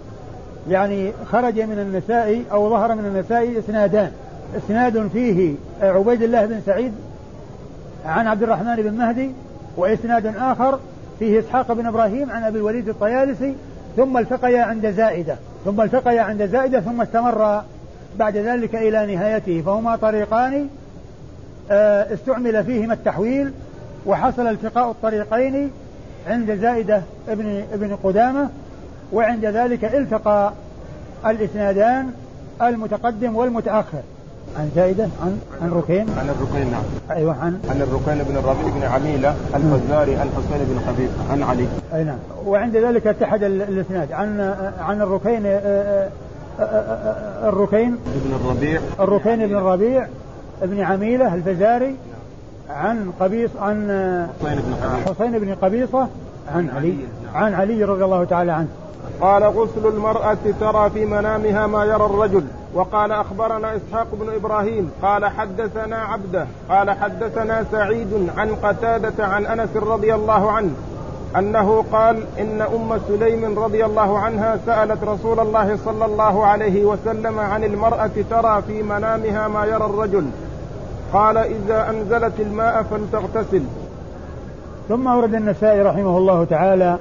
يعني 0.70 1.12
خرج 1.32 1.60
من 1.60 1.78
النساء 1.78 2.42
أو 2.52 2.70
ظهر 2.70 2.94
من 2.94 3.06
النساء 3.06 3.58
إسنادان. 3.58 4.10
إسناد 4.56 5.08
فيه 5.12 5.54
عبيد 5.82 6.22
الله 6.22 6.46
بن 6.46 6.60
سعيد 6.66 6.92
عن 8.06 8.26
عبد 8.26 8.42
الرحمن 8.42 8.76
بن 8.76 8.94
مهدي 8.94 9.30
وإسناد 9.76 10.26
آخر 10.26 10.78
فيه 11.18 11.40
إسحاق 11.40 11.72
بن 11.72 11.86
إبراهيم 11.86 12.30
عن 12.30 12.42
أبي 12.42 12.58
الوليد 12.58 12.88
الطيالسي 12.88 13.54
ثم 13.96 14.18
التقيا 14.18 14.62
عند 14.62 14.90
زائدة. 14.90 15.36
ثم 15.68 15.80
التقيا 15.80 16.22
عند 16.22 16.46
زائدة 16.46 16.80
ثم 16.80 17.00
استمر 17.00 17.62
بعد 18.18 18.36
ذلك 18.36 18.74
إلى 18.74 19.14
نهايته 19.14 19.62
فهما 19.66 19.96
طريقان 19.96 20.68
آه، 21.70 22.14
استعمل 22.14 22.64
فيهما 22.64 22.94
التحويل 22.94 23.52
وحصل 24.06 24.46
التقاء 24.46 24.90
الطريقين 24.90 25.70
عند 26.28 26.54
زائدة 26.54 27.02
ابن 27.28 27.64
ابن 27.72 27.96
قدامة 27.96 28.48
وعند 29.12 29.44
ذلك 29.44 29.84
التقى 29.84 30.52
الإسنادان 31.26 32.12
المتقدم 32.62 33.36
والمتأخر. 33.36 34.02
عن 34.56 34.70
زائدة 34.74 35.08
عن 35.22 35.38
عن 35.62 35.70
ركين؟ 35.70 36.06
عن 36.18 36.28
الركين 36.28 36.70
نعم. 36.70 36.82
أيوه 37.10 37.32
عن 37.32 37.60
عن 37.70 37.82
الركين 37.82 38.24
بن 38.24 38.36
الربيع 38.36 38.68
بن 38.74 38.82
عميلة 38.82 39.34
الفزاري 39.54 40.16
عن 40.16 40.28
حسين 40.36 40.66
بن 40.68 40.80
خبيب 40.86 41.08
عن 41.30 41.42
علي. 41.42 41.66
أي 41.94 42.04
نعم. 42.04 42.18
وعند 42.46 42.76
ذلك 42.76 43.06
اتحد 43.06 43.42
الإسناد. 43.42 44.12
عن 44.12 44.54
عن 44.80 45.02
الركين 45.02 45.46
آه، 45.46 46.10
آه، 46.60 46.62
آه، 46.62 47.48
الركين؟ 47.48 47.96
ابن 48.24 48.34
الربيع. 48.44 48.80
الركين 49.00 49.46
بن 49.46 49.56
الربيع 49.56 50.06
ابن 50.62 50.80
عميلة 50.80 51.34
الفزاري 51.34 51.96
عن 52.70 53.12
قبيص 53.20 53.50
عن 53.60 54.28
حسين 54.40 54.58
بن 54.58 54.74
خبيب 54.82 55.14
حسين 55.14 55.38
بن 55.38 55.54
قبيصة 55.54 56.08
عن 56.54 56.70
علي. 56.76 56.96
عن 57.34 57.54
علي 57.54 57.84
رضي 57.84 58.04
الله 58.04 58.24
تعالى 58.24 58.52
عنه. 58.52 58.68
قال 59.20 59.44
غسل 59.44 59.86
المرأة 59.86 60.38
ترى 60.60 60.90
في 60.90 61.04
منامها 61.04 61.66
ما 61.66 61.84
يرى 61.84 62.06
الرجل. 62.06 62.44
وقال 62.74 63.12
أخبرنا 63.12 63.76
إسحاق 63.76 64.06
بن 64.12 64.34
إبراهيم 64.34 64.90
قال 65.02 65.26
حدثنا 65.26 65.96
عبده 65.96 66.46
قال 66.68 66.90
حدثنا 66.90 67.64
سعيد 67.72 68.30
عن 68.36 68.54
قتادة 68.54 69.26
عن 69.26 69.46
أنس 69.46 69.76
رضي 69.76 70.14
الله 70.14 70.50
عنه 70.52 70.70
أنه 71.38 71.84
قال 71.92 72.22
إن 72.38 72.60
أم 72.60 73.00
سليم 73.08 73.58
رضي 73.58 73.84
الله 73.84 74.18
عنها 74.18 74.58
سألت 74.66 75.04
رسول 75.04 75.40
الله 75.40 75.78
صلى 75.84 76.04
الله 76.04 76.46
عليه 76.46 76.84
وسلم 76.84 77.38
عن 77.38 77.64
المرأة 77.64 78.10
ترى 78.30 78.62
في 78.66 78.82
منامها 78.82 79.48
ما 79.48 79.64
يرى 79.64 79.84
الرجل. 79.84 80.26
قال 81.12 81.36
إذا 81.36 81.90
أنزلت 81.90 82.40
الماء 82.40 82.82
فلتغتسل. 82.82 83.62
ثم 84.88 85.08
أورد 85.08 85.34
النسائي 85.34 85.82
رحمه 85.82 86.18
الله 86.18 86.44
تعالى 86.44 86.98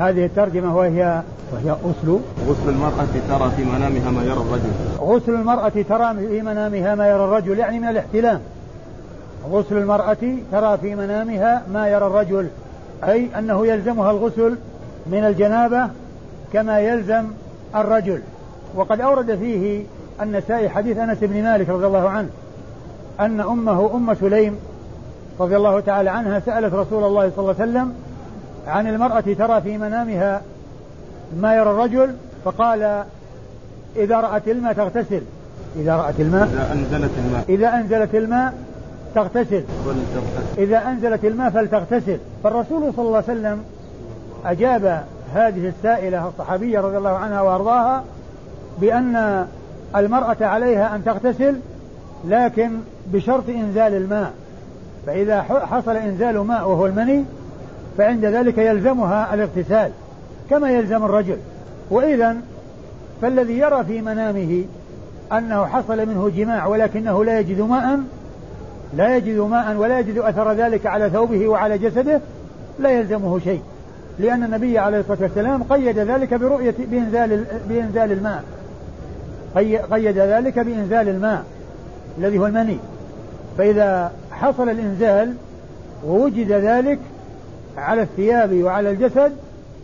هذه 0.00 0.24
الترجمة 0.24 0.76
وهي 0.76 1.22
وهي 1.52 1.70
غسل 1.70 2.20
غسل 2.46 2.68
المرأة 2.68 3.06
ترى 3.28 3.50
في 3.56 3.64
منامها 3.64 4.10
ما 4.10 4.22
يرى 4.22 4.32
الرجل. 4.32 4.70
غسل 5.00 5.34
المرأة 5.34 5.72
ترى 5.88 6.14
في 6.14 6.42
منامها 6.42 6.94
ما 6.94 7.08
يرى 7.08 7.24
الرجل 7.24 7.58
يعني 7.58 7.78
من 7.78 7.88
الاحتلام. 7.88 8.40
غسل 9.50 9.76
المرأة 9.76 10.36
ترى 10.52 10.78
في 10.78 10.94
منامها 10.94 11.62
ما 11.72 11.88
يرى 11.88 12.06
الرجل 12.06 12.48
أي 13.04 13.28
أنه 13.38 13.66
يلزمها 13.66 14.10
الغسل 14.10 14.56
من 15.06 15.24
الجنابة 15.24 15.88
كما 16.52 16.80
يلزم 16.80 17.24
الرجل. 17.74 18.22
وقد 18.74 19.00
أورد 19.00 19.34
فيه 19.36 19.84
النسائي 20.22 20.68
حديث 20.68 20.98
أنس 20.98 21.18
بن 21.20 21.42
مالك 21.42 21.68
رضي 21.68 21.86
الله 21.86 22.08
عنه 22.08 22.28
أن 23.20 23.40
أمه 23.40 23.90
أم 23.94 24.14
سليم 24.14 24.56
رضي 25.40 25.56
الله 25.56 25.80
تعالى 25.80 26.10
عنها 26.10 26.40
سألت 26.40 26.74
رسول 26.74 27.04
الله 27.04 27.30
صلى 27.36 27.38
الله 27.38 27.54
عليه 27.60 27.70
وسلم 27.70 27.94
عن 28.66 28.86
المرأة 28.86 29.20
ترى 29.20 29.60
في 29.60 29.78
منامها 29.78 30.42
ما 31.40 31.54
يرى 31.54 31.70
الرجل 31.70 32.14
فقال 32.44 33.04
إذا 33.96 34.20
رأت 34.20 34.48
الماء 34.48 34.72
تغتسل. 34.72 35.22
إذا 35.76 35.96
رأت 35.96 36.20
الماء؟ 36.20 36.48
إذا 36.48 36.72
أنزلت 36.72 37.10
الماء. 37.18 37.44
إذا 37.48 37.74
أنزلت 37.74 38.14
الماء 38.14 38.54
تغتسل. 39.14 39.64
إذا 40.58 40.78
أنزلت 40.88 41.24
الماء 41.24 41.50
فلتغتسل. 41.50 42.18
فالرسول 42.44 42.94
صلى 42.96 43.06
الله 43.06 43.22
عليه 43.28 43.40
وسلم 43.40 43.62
أجاب 44.44 45.04
هذه 45.34 45.68
السائلة 45.68 46.28
الصحابية 46.28 46.80
رضي 46.80 46.98
الله 46.98 47.10
عنها 47.10 47.40
وأرضاها 47.40 48.04
بأن 48.80 49.46
المرأة 49.96 50.36
عليها 50.40 50.96
أن 50.96 51.04
تغتسل 51.04 51.60
لكن 52.28 52.70
بشرط 53.12 53.48
إنزال 53.48 53.94
الماء. 53.94 54.32
فإذا 55.06 55.42
حصل 55.42 55.96
إنزال 55.96 56.38
ماء 56.38 56.68
وهو 56.68 56.86
المني 56.86 57.24
فعند 57.98 58.24
ذلك 58.24 58.58
يلزمها 58.58 59.34
الاغتسال 59.34 59.90
كما 60.50 60.70
يلزم 60.70 61.04
الرجل. 61.04 61.36
وإذا 61.90 62.36
فالذي 63.22 63.58
يرى 63.58 63.84
في 63.84 64.00
منامه 64.00 64.64
أنه 65.32 65.66
حصل 65.66 66.06
منه 66.06 66.30
جماع 66.36 66.66
ولكنه 66.66 67.24
لا 67.24 67.40
يجد 67.40 67.60
ماء 67.60 67.98
لا 68.96 69.16
يجد 69.16 69.38
ماء 69.38 69.76
ولا 69.76 69.98
يجد 69.98 70.18
أثر 70.18 70.52
ذلك 70.52 70.86
على 70.86 71.10
ثوبه 71.10 71.48
وعلى 71.48 71.78
جسده 71.78 72.20
لا 72.78 72.90
يلزمه 72.90 73.38
شيء. 73.38 73.62
لأن 74.18 74.44
النبي 74.44 74.78
عليه 74.78 75.00
الصلاة 75.00 75.18
والسلام 75.22 75.62
قيد 75.62 75.98
ذلك 75.98 76.34
برؤية 76.34 76.74
بإنزال 76.78 77.44
بإنزال 77.68 78.12
الماء. 78.12 78.44
قيد 79.90 80.18
ذلك 80.18 80.58
بإنزال 80.58 81.08
الماء 81.08 81.44
الذي 82.18 82.38
هو 82.38 82.46
المني. 82.46 82.78
فإذا 83.58 84.12
حصل 84.32 84.68
الإنزال 84.68 85.34
ووجد 86.06 86.52
ذلك 86.52 86.98
على 87.76 88.02
الثياب 88.02 88.62
وعلى 88.62 88.90
الجسد 88.90 89.32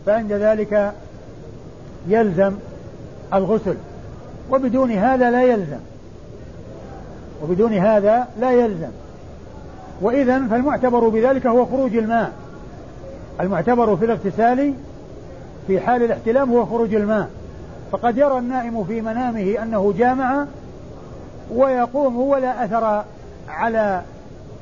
فعند 0.05 0.33
ذلك 0.33 0.93
يلزم 2.07 2.53
الغسل. 3.33 3.75
وبدون 4.51 4.91
هذا 4.91 5.31
لا 5.31 5.43
يلزم. 5.43 5.79
وبدون 7.43 7.73
هذا 7.73 8.27
لا 8.39 8.51
يلزم. 8.51 8.91
وإذا 10.01 10.47
فالمعتبر 10.47 11.09
بذلك 11.09 11.47
هو 11.47 11.65
خروج 11.65 11.95
الماء. 11.95 12.31
المعتبر 13.39 13.95
في 13.95 14.05
الاغتسال 14.05 14.73
في 15.67 15.79
حال 15.79 16.03
الاحتلام 16.03 16.51
هو 16.51 16.65
خروج 16.65 16.95
الماء. 16.95 17.29
فقد 17.91 18.17
يرى 18.17 18.37
النائم 18.37 18.83
في 18.83 19.01
منامه 19.01 19.63
أنه 19.63 19.93
جامع 19.97 20.45
ويقوم 21.51 22.17
ولا 22.17 22.65
أثر 22.65 23.03
على 23.49 24.01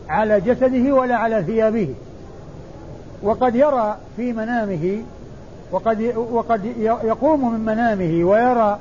على 0.09 0.41
جسده 0.41 0.93
ولا 0.95 1.15
على 1.15 1.43
ثيابه. 1.43 1.93
وقد 3.25 3.55
يرى 3.55 3.97
في 4.17 4.33
منامه 4.33 5.03
وقد 5.71 6.13
وقد 6.31 6.65
يقوم 7.03 7.53
من 7.53 7.59
منامه 7.59 8.29
ويرى 8.29 8.79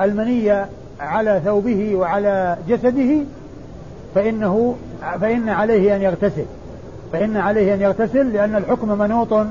المنية 0.00 0.68
على 1.00 1.40
ثوبه 1.44 1.96
وعلى 1.96 2.56
جسده 2.68 3.24
فإنه 4.14 4.74
فإن 5.20 5.48
عليه 5.48 5.96
أن 5.96 6.02
يغتسل. 6.02 6.44
فإن 7.12 7.36
عليه 7.36 7.74
أن 7.74 7.80
يغتسل 7.80 8.32
لأن 8.32 8.56
الحكم 8.56 8.98
منوط 8.98 9.46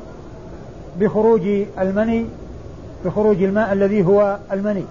بخروج 1.00 1.42
المني 1.80 2.26
بخروج 3.06 3.44
الماء 3.44 3.74
الذي 3.74 4.06
هو 4.06 4.38
المني. 4.52 4.86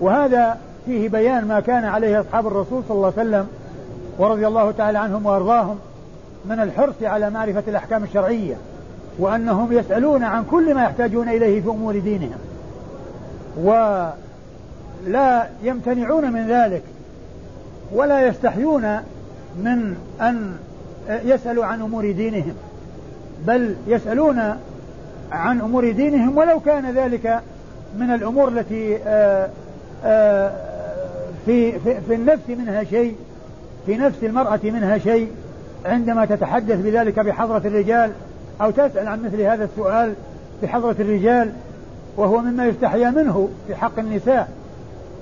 وهذا 0.00 0.58
فيه 0.86 1.08
بيان 1.08 1.44
ما 1.44 1.60
كان 1.60 1.84
عليه 1.84 2.20
أصحاب 2.20 2.46
الرسول 2.46 2.82
صلى 2.88 2.96
الله 2.96 3.12
عليه 3.16 3.28
وسلم 3.28 3.46
ورضي 4.18 4.46
الله 4.46 4.70
تعالى 4.70 4.98
عنهم 4.98 5.26
وأرضاهم. 5.26 5.78
من 6.44 6.60
الحرص 6.60 6.94
على 7.02 7.30
معرفة 7.30 7.62
الأحكام 7.68 8.04
الشرعية 8.04 8.54
وأنهم 9.18 9.72
يسألون 9.72 10.22
عن 10.22 10.44
كل 10.44 10.74
ما 10.74 10.82
يحتاجون 10.82 11.28
إليه 11.28 11.60
في 11.60 11.68
أمور 11.68 11.98
دينهم. 11.98 12.38
ولا 13.56 15.46
يمتنعون 15.62 16.32
من 16.32 16.46
ذلك 16.46 16.82
ولا 17.92 18.26
يستحيون 18.26 18.96
من 19.56 19.96
أن 20.20 20.56
يسألوا 21.08 21.64
عن 21.64 21.80
أمور 21.82 22.12
دينهم 22.12 22.54
بل 23.46 23.76
يسألون 23.86 24.38
عن 25.32 25.60
أمور 25.60 25.90
دينهم. 25.92 26.36
ولو 26.36 26.60
كان 26.60 26.94
ذلك 26.94 27.40
من 27.98 28.10
الأمور 28.14 28.48
التي 28.48 28.98
آه، 29.06 29.48
آه، 30.04 30.52
في, 31.46 31.72
في, 31.72 32.00
في 32.00 32.14
النفس 32.14 32.48
منها 32.48 32.84
شيء 32.84 33.16
في 33.86 33.96
نفس 33.96 34.24
المرأة 34.24 34.60
منها 34.64 34.98
شيء 34.98 35.28
عندما 35.84 36.24
تتحدث 36.24 36.80
بذلك 36.80 37.20
بحضرة 37.20 37.62
الرجال 37.64 38.12
أو 38.60 38.70
تسأل 38.70 39.08
عن 39.08 39.22
مثل 39.22 39.40
هذا 39.40 39.64
السؤال 39.64 40.14
بحضرة 40.62 40.96
الرجال 41.00 41.52
وهو 42.16 42.38
مما 42.38 42.66
يستحيا 42.66 43.10
منه 43.10 43.48
في 43.66 43.74
حق 43.74 43.98
النساء. 43.98 44.48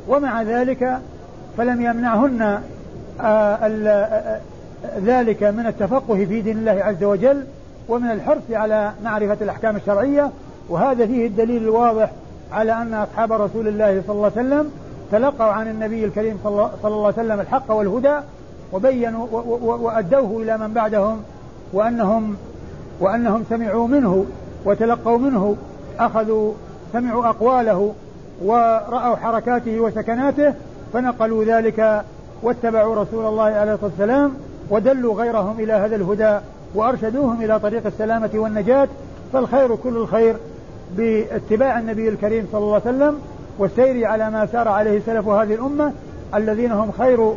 ومع 0.09 0.43
ذلك 0.43 0.99
فلم 1.57 1.81
يمنعهن 1.81 2.61
آه، 3.21 3.25
آه، 3.25 4.41
ذلك 5.05 5.43
من 5.43 5.67
التفقه 5.67 6.15
في 6.15 6.41
دين 6.41 6.59
الله 6.59 6.85
عز 6.85 7.05
وجل 7.05 7.45
ومن 7.89 8.11
الحرص 8.11 8.43
على 8.51 8.93
معرفة 9.05 9.37
الأحكام 9.41 9.77
الشرعية. 9.77 10.31
وهذا 10.69 11.07
فيه 11.07 11.27
الدليل 11.27 11.63
الواضح 11.63 12.11
على 12.53 12.73
أن 12.73 12.95
أصحاب 12.95 13.33
رسول 13.33 13.69
الله 13.69 14.03
صلى 14.07 14.17
الله 14.17 14.33
عليه 14.37 14.47
وسلم 14.49 14.71
تلقوا 15.13 15.47
عن 15.47 15.69
النبي 15.69 16.05
الكريم 16.05 16.39
صلى 16.45 16.71
الله 16.85 17.07
عليه 17.07 17.19
وسلم 17.19 17.41
الحق 17.41 17.71
والهدى 17.71 18.17
وبينوا 18.73 19.27
وأدوه 19.81 20.43
إلى 20.43 20.59
من 20.59 20.73
بعدهم 20.75 21.23
وأنهم 21.73 22.37
وأنهم 23.01 23.45
سمعوا 23.51 23.89
منه 23.89 24.27
وتلقوا 24.65 25.19
منه 25.19 25.57
أخذوا 25.99 26.53
سمعوا 26.93 27.29
أقواله 27.29 27.95
ورأوا 28.43 29.17
حركاته 29.17 29.81
وسكناته 29.81 30.55
فنقلوا 30.93 31.45
ذلك 31.45 32.05
واتبعوا 32.43 32.95
رسول 32.95 33.27
الله 33.27 33.43
عليه 33.43 33.75
الصلاة 33.75 33.91
والسلام 33.91 34.35
ودلوا 34.71 35.15
غيرهم 35.15 35.61
إلى 35.61 35.73
هذا 35.73 35.97
الهدى 35.97 36.39
وأرشدوهم 36.75 37.43
إلى 37.43 37.59
طريق 37.61 37.87
السلامة 37.87 38.31
والنجاة. 38.35 38.89
فالخير 39.33 39.77
كل 39.77 39.97
الخير 39.97 40.37
باتباع 40.97 41.79
النبي 41.79 42.09
الكريم 42.09 42.47
صلى 42.53 42.61
الله 42.61 42.81
عليه 42.87 42.97
وسلم 42.97 43.21
والسير 43.59 44.07
على 44.07 44.31
ما 44.31 44.47
سار 44.47 44.69
عليه 44.69 45.01
سلف 45.07 45.29
هذه 45.29 45.55
الأمة 45.55 45.93
الذين 46.35 46.73
هم 46.73 46.93
خير 46.99 47.35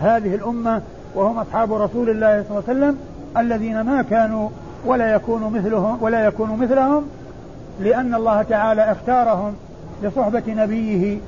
هذه 0.00 0.34
الأمة 0.34 0.82
وهم 1.14 1.38
أصحاب 1.38 1.72
رسول 1.72 2.10
الله 2.10 2.44
صلى 2.48 2.58
الله 2.58 2.62
عليه 2.68 2.78
وسلم 2.78 2.98
الذين 3.36 3.80
ما 3.80 4.02
كانوا 4.02 4.48
ولا 4.86 5.14
يكونوا 5.14 5.50
مثلهم 5.50 6.02
ولا 6.02 6.26
يكونوا 6.26 6.56
مثلهم 6.56 7.06
لأن 7.80 8.14
الله 8.14 8.42
تعالى 8.42 8.92
اختارهم 8.92 9.54
لصحبة 10.02 10.42
نبيه 10.48 11.18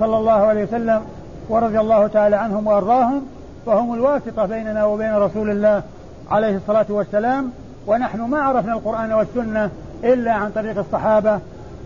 صلى 0.00 0.16
الله 0.16 0.32
عليه 0.32 0.64
وسلم 0.64 1.02
ورضي 1.48 1.80
الله 1.80 2.06
تعالى 2.06 2.36
عنهم 2.36 2.66
وأرضاهم 2.66 3.22
فهم 3.66 3.94
الواسطة 3.94 4.46
بيننا 4.46 4.84
وبين 4.84 5.14
رسول 5.14 5.50
الله 5.50 5.82
عليه 6.30 6.56
الصلاة 6.56 6.86
والسلام 6.88 7.50
ونحن 7.86 8.20
ما 8.20 8.38
عرفنا 8.40 8.72
القرآن 8.72 9.12
والسنة 9.12 9.70
إلا 10.04 10.32
عن 10.32 10.50
طريق 10.50 10.78
الصحابة 10.78 11.38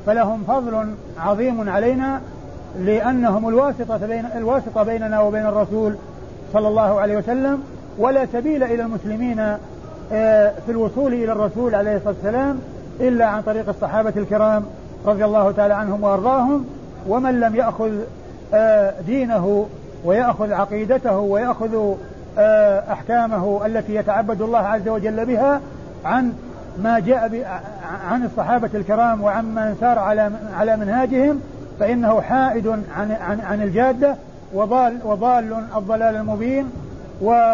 فلهم 0.06 0.44
فضل 0.48 0.94
عظيم 1.18 1.68
علينا 1.68 2.20
لأنهم 2.78 3.48
الواسطة 3.48 4.06
بين 4.06 4.24
الواسطة 4.36 4.82
بيننا 4.82 5.20
وبين 5.20 5.46
الرسول 5.46 5.96
صلى 6.52 6.68
الله 6.68 7.00
عليه 7.00 7.16
وسلم 7.16 7.62
ولا 7.98 8.26
سبيل 8.32 8.62
إلى 8.62 8.82
المسلمين 8.82 9.56
آه، 10.12 10.52
في 10.66 10.72
الوصول 10.72 11.14
إلى 11.14 11.32
الرسول 11.32 11.74
عليه 11.74 11.96
الصلاة 11.96 12.14
والسلام 12.14 12.58
إلا 13.00 13.24
عن 13.24 13.42
طريق 13.42 13.68
الصحابة 13.68 14.12
الكرام 14.16 14.64
رضي 15.06 15.24
الله 15.24 15.52
تعالى 15.52 15.74
عنهم 15.74 16.02
وأرضاهم. 16.04 16.64
ومن 17.08 17.40
لم 17.40 17.56
يأخذ 17.56 17.90
آه، 18.54 18.94
دينه 19.06 19.66
ويأخذ 20.04 20.52
عقيدته 20.52 21.18
ويأخذ 21.18 21.94
آه، 22.38 22.92
أحكامه 22.92 23.66
التي 23.66 23.94
يتعبد 23.94 24.42
الله 24.42 24.58
عز 24.58 24.88
وجل 24.88 25.26
بها 25.26 25.60
عن 26.04 26.32
ما 26.82 26.98
جاء 26.98 27.60
عن 28.08 28.24
الصحابة 28.24 28.70
الكرام 28.74 29.22
وعن 29.22 29.44
من 29.44 29.76
سار 29.80 29.98
على 29.98 30.30
على 30.56 30.76
منهاجهم 30.76 31.40
فإنه 31.80 32.20
حائد 32.20 32.66
عن 32.66 33.12
عن 33.20 33.40
عن 33.40 33.62
الجادة. 33.62 34.16
وضال 34.54 34.98
وضال 35.04 35.64
الضلال 35.76 36.16
المبين 36.16 36.70
وترك 37.20 37.48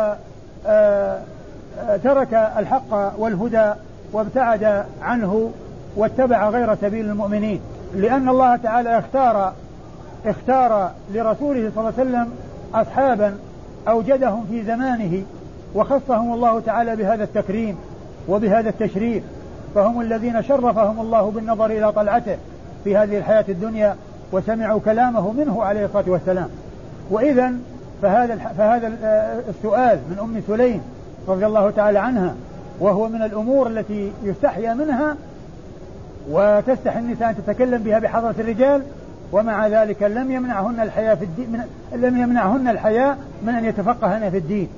آه، 2.34 2.58
الحق 2.58 3.12
والهدى 3.18 3.72
وابتعد 4.12 4.84
عنه 5.02 5.50
واتبع 5.96 6.48
غير 6.48 6.74
سبيل 6.74 7.06
المؤمنين. 7.10 7.60
لأن 7.94 8.28
الله 8.28 8.56
تعالى 8.56 8.98
اختار 8.98 9.52
اختار 10.26 10.90
لرسوله 11.12 11.70
صلى 11.74 11.88
الله 11.88 11.92
عليه 11.98 12.10
وسلم 12.10 12.30
أصحابا 12.74 13.38
أوجدهم 13.88 14.46
في 14.50 14.62
زمانه 14.62 15.22
وخصهم 15.74 16.34
الله 16.34 16.60
تعالى 16.60 16.96
بهذا 16.96 17.24
التكريم 17.24 17.76
وبهذا 18.28 18.68
التشريف. 18.68 19.24
فهم 19.74 20.00
الذين 20.00 20.42
شرفهم 20.42 21.00
الله 21.00 21.30
بالنظر 21.30 21.66
إلى 21.66 21.92
طلعته 21.92 22.36
في 22.84 22.96
هذه 22.96 23.18
الحياة 23.18 23.44
الدنيا 23.48 23.96
وسمعوا 24.32 24.80
كلامه 24.84 25.32
منه 25.32 25.64
عليه 25.64 25.84
الصلاة 25.84 26.04
والسلام. 26.06 26.48
وإذا 27.10 27.52
فهذا 28.02 28.36
فهذا 28.36 28.92
السؤال 29.48 29.98
من 30.10 30.18
أم 30.22 30.42
سليم 30.46 30.82
رضي 31.28 31.46
الله 31.46 31.70
تعالى 31.70 31.98
عنها 31.98 32.34
وهو 32.80 33.08
من 33.08 33.22
الأمور 33.22 33.66
التي 33.66 34.12
يستحيا 34.22 34.74
منها 34.74 35.16
وتستحي 36.30 36.98
النساء 36.98 37.30
أن 37.30 37.36
تتكلم 37.36 37.82
بها 37.82 37.98
بحضرة 37.98 38.34
الرجال 38.38 38.82
ومع 39.32 39.66
ذلك 39.66 40.02
لم 40.02 40.30
يمنعهن 40.30 40.80
الحياة 40.80 41.14
في 41.14 41.24
الدين 41.24 41.50
من 41.50 41.64
لم 41.92 42.18
يمنعهن 42.18 42.68
الحياة 42.68 43.16
من 43.42 43.54
أن 43.54 43.64
يتفقهن 43.64 44.30
في 44.30 44.38
الدين 44.38 44.68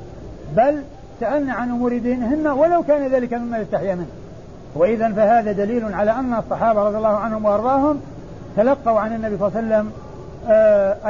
بل 0.56 0.82
سألن 1.20 1.50
عن 1.50 1.70
أمور 1.70 1.98
دينهن 1.98 2.46
ولو 2.46 2.82
كان 2.82 3.12
ذلك 3.12 3.34
مما 3.34 3.58
يستحيا 3.58 3.94
منه. 3.94 4.06
وإذا 4.74 5.12
فهذا 5.12 5.52
دليل 5.52 5.94
على 5.94 6.10
أن 6.10 6.34
الصحابة 6.34 6.82
رضي 6.82 6.96
الله 6.96 7.16
عنهم 7.16 7.44
وأرضاهم 7.44 8.00
تلقوا 8.56 9.00
عن 9.00 9.14
النبي 9.14 9.36
صلى 9.38 9.48
الله 9.48 9.58
عليه 9.58 9.66
وسلم 9.66 9.92
آه 9.92 10.05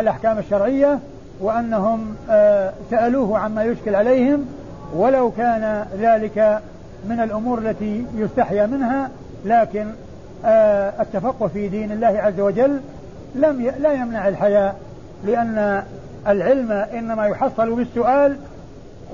الأحكام 0.00 0.38
الشرعية 0.38 0.98
وأنهم 1.40 2.16
آه 2.30 2.72
سألوه 2.90 3.38
عما 3.38 3.64
يشكل 3.64 3.94
عليهم 3.94 4.46
ولو 4.94 5.30
كان 5.30 5.86
ذلك 6.00 6.60
من 7.08 7.20
الأمور 7.20 7.58
التي 7.58 8.06
يستحيا 8.14 8.66
منها 8.66 9.10
لكن 9.44 9.86
آه 10.44 10.92
التفقه 11.02 11.46
في 11.48 11.68
دين 11.68 11.92
الله 11.92 12.06
عز 12.06 12.40
وجل 12.40 12.80
لم. 13.34 13.72
لا 13.78 13.92
يمنع 13.92 14.28
الحياء 14.28 14.76
لأن 15.26 15.82
العلم 16.28 16.72
إنما 16.72 17.26
يحصل 17.26 17.74
بالسؤال 17.74 18.36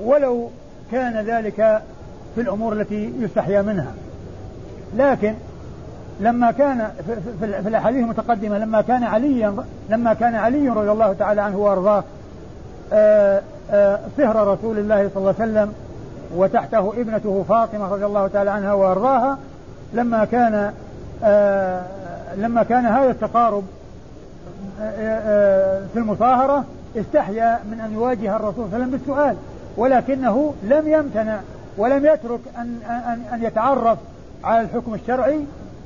ولو 0.03 0.49
كان 0.91 1.25
ذلك 1.25 1.81
في 2.35 2.41
الأمور 2.41 2.73
التي 2.73 3.13
يستحيا 3.19 3.61
منها 3.61 3.91
لكن 4.97 5.33
لما 6.19 6.51
كان 6.51 6.89
في 7.39 7.67
الأحاديث 7.67 8.03
المتقدمة 8.03 8.57
لما 8.57 8.81
كان 8.81 9.03
عليا 9.03 9.55
لما 9.89 10.13
كان 10.13 10.35
علي 10.35 10.69
رضي 10.69 10.91
الله 10.91 11.13
تعالى 11.13 11.41
عنه 11.41 11.57
وأرضاه 11.57 12.03
آه، 12.93 13.41
آه، 13.71 13.99
صهر 14.17 14.47
رسول 14.47 14.79
الله 14.79 15.09
صلى 15.13 15.17
الله 15.17 15.35
عليه 15.39 15.51
وسلم 15.51 15.73
وتحته 16.35 16.93
ابنته 16.97 17.45
فاطمة 17.49 17.93
رضي 17.93 18.05
الله 18.05 18.27
تعالى 18.27 18.49
عنها 18.49 18.73
وأرضاها 18.73 19.37
لما 19.93 20.25
كان 20.25 20.73
آه، 21.23 21.83
لما 22.37 22.63
كان 22.63 22.85
هذا 22.85 23.11
التقارب 23.11 23.63
في 25.93 25.95
المصاهرة 25.95 26.65
استحيا 26.95 27.59
من 27.71 27.79
أن 27.79 27.93
يواجه 27.93 28.35
الرسول 28.35 28.53
صلى 28.53 28.65
الله 28.65 28.75
عليه 28.75 28.85
وسلم 28.85 28.97
بالسؤال 28.97 29.35
ولكنه 29.77 30.53
لم 30.63 30.87
يمتنع 30.87 31.39
ولم 31.77 32.05
يترك 32.05 32.39
أن, 32.57 32.79
أن, 32.89 33.21
أن 33.33 33.43
يتعرف 33.43 33.97
على 34.43 34.61
الحكم 34.61 34.93
الشرعي 34.93 35.39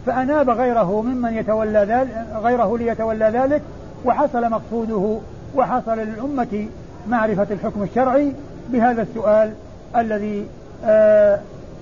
فأناب 0.07 0.49
غيره 0.49 1.01
ممن 1.01 1.33
يتولى 1.33 1.79
ذلك 1.79 2.25
غيره 2.43 2.77
ليتولى 2.77 3.25
ذلك 3.25 3.61
وحصل 4.05 4.49
مقصوده 4.49 5.17
وحصل 5.55 5.97
للأمة 5.97 6.67
معرفة 7.07 7.47
الحكم 7.51 7.83
الشرعي 7.83 8.33
بهذا 8.69 9.01
السؤال 9.01 9.53
الذي 9.95 10.47
آه، 10.85 11.39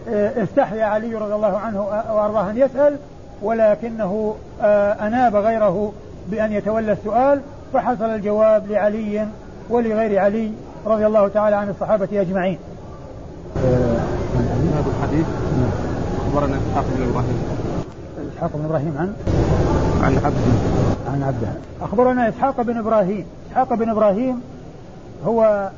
آه، 0.10 0.44
استحيا 0.44 0.86
علي 0.86 1.16
رضي 1.16 1.34
الله 1.36 1.58
عنه 1.58 1.82
وأرضاه 2.12 2.50
أن 2.50 2.58
يسأل 2.58 2.98
ولكنه 3.42 4.36
آه، 4.62 5.08
أناب 5.08 5.36
غيره 5.36 5.94
بأن 6.32 6.52
يتولى 6.52 6.92
السؤال 6.92 7.42
فحصل 7.74 8.06
الجواب 8.06 8.72
لعلي 8.72 9.28
ولغير 9.70 10.20
علي 10.20 10.52
رضي 10.86 11.06
الله 11.06 11.28
تعالى 11.28 11.56
عن 11.56 11.70
الصحابة 11.70 12.22
أجمعين. 12.22 12.58
هذا 14.76 14.86
الحديث 14.98 15.26
أخبرنا 16.28 16.58
إسحاق 16.58 16.86
بن 16.96 17.10
إبراهيم 17.10 17.65
إسحاق 18.46 18.58
بن 18.58 18.66
إبراهيم 18.66 18.96
عن 18.98 19.14
عن 20.04 20.16
عبده. 20.16 21.12
عن 21.12 21.24
عبده. 21.24 21.48
أخبرنا 21.82 22.30
إسحاق 22.30 22.62
بن 22.62 22.78
إبراهيم. 22.78 23.26
إسحاق 23.52 23.74
بن 23.74 23.90
إبراهيم 23.90 24.42
هو 25.26 25.70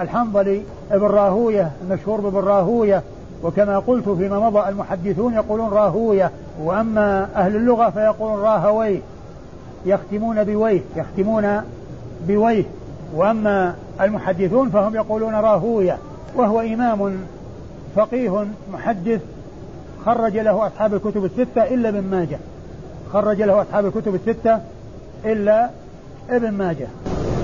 الحنظلي 0.00 0.62
ابن 0.90 1.06
راهوية 1.06 1.70
المشهور 1.82 2.20
بابن 2.20 2.38
راهوية. 2.38 3.02
وكما 3.42 3.78
قلت 3.78 4.08
فيما 4.08 4.38
مضى 4.38 4.68
المحدثون 4.68 5.34
يقولون 5.34 5.70
راهوية. 5.70 6.30
وأما 6.62 7.28
أهل 7.36 7.56
اللغة 7.56 7.90
فيقولون 7.90 8.40
راهويه 8.40 9.00
يختمون 9.86 10.44
بويه 10.44 10.80
يختمون 10.96 11.60
بويه. 12.28 12.64
وأما 13.14 13.74
المحدثون 14.00 14.70
فهم 14.70 14.94
يقولون 14.94 15.34
راهوية. 15.34 15.98
وهو 16.36 16.60
إمام 16.60 17.16
فقيه 17.96 18.46
محدث 18.72 19.20
خرج 20.06 20.36
له 20.36 20.66
أصحاب 20.66 20.94
الكتب 20.94 21.24
الستة 21.24 21.62
إلا 21.74 21.88
ابن 21.88 22.00
ماجه. 22.00 22.38
خرج 23.12 23.42
له 23.42 23.62
أصحاب 23.62 23.86
الكتب 23.86 24.14
الستة 24.14 24.60
إلا 25.24 25.70
ابن 26.30 26.50
ماجه. 26.50 26.86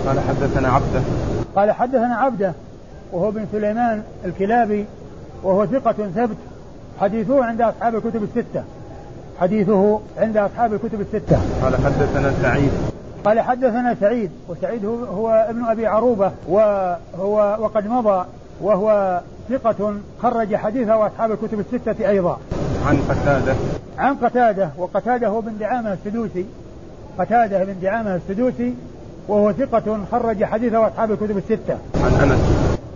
قال 0.06 0.20
حدثنا 0.20 0.68
عبده. 0.68 1.00
قال 1.56 1.72
حدثنا 1.72 2.16
عبده 2.16 2.52
وهو 3.12 3.30
بن 3.30 3.46
سليمان 3.52 4.02
الكلابي 4.24 4.84
وهو 5.42 5.66
ثقة 5.66 6.10
ثبت 6.14 6.36
حديثه 7.00 7.44
عند 7.44 7.60
أصحاب 7.60 7.94
الكتب 7.94 8.22
الستة. 8.22 8.62
حديثه 9.40 10.00
عند 10.18 10.36
أصحاب 10.36 10.72
الكتب 10.72 11.00
الستة. 11.00 11.40
قال 11.62 11.76
حدثنا 11.76 12.32
سعيد. 12.42 12.70
قال 13.24 13.40
حدثنا 13.40 13.96
سعيد 14.00 14.30
وسعيد 14.48 14.84
هو, 14.84 14.94
هو 14.94 15.46
ابن 15.50 15.64
أبي 15.64 15.86
عروبة 15.86 16.32
وهو 16.48 17.56
وقد 17.60 17.86
مضى 17.86 18.24
وهو 18.60 19.20
ثقة 19.50 19.94
خرج 20.22 20.56
حديثه 20.56 21.06
أصحاب 21.06 21.32
الكتب 21.32 21.60
الستة 21.60 22.08
أيضا. 22.08 22.38
عن 22.86 22.96
قتادة. 22.96 23.54
عن 23.98 24.14
قتادة 24.14 24.70
وقتادة 24.78 25.28
هو 25.28 25.40
بن 25.40 25.58
دعامة 25.60 25.92
السدوسي. 25.92 26.46
قتادة 27.18 27.64
بن 27.64 27.74
دعامة 27.82 28.14
السدوسي 28.14 28.74
وهو 29.28 29.52
ثقة 29.52 29.98
خرج 30.12 30.44
حديثه 30.44 30.86
أصحاب 30.88 31.10
الكتب 31.10 31.38
الستة. 31.38 31.78
عن 31.94 32.30
أنس. 32.30 32.40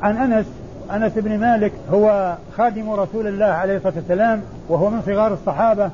عن 0.02 0.32
أنس 0.32 0.46
أنس 0.90 1.12
بن 1.16 1.40
مالك 1.40 1.72
هو 1.92 2.36
خادم 2.56 2.90
رسول 2.90 3.26
الله 3.26 3.46
عليه 3.46 3.76
الصلاة 3.76 3.94
والسلام 3.96 4.42
وهو 4.68 4.90
من 4.90 5.02
صغار 5.06 5.32
الصحابة. 5.32 5.90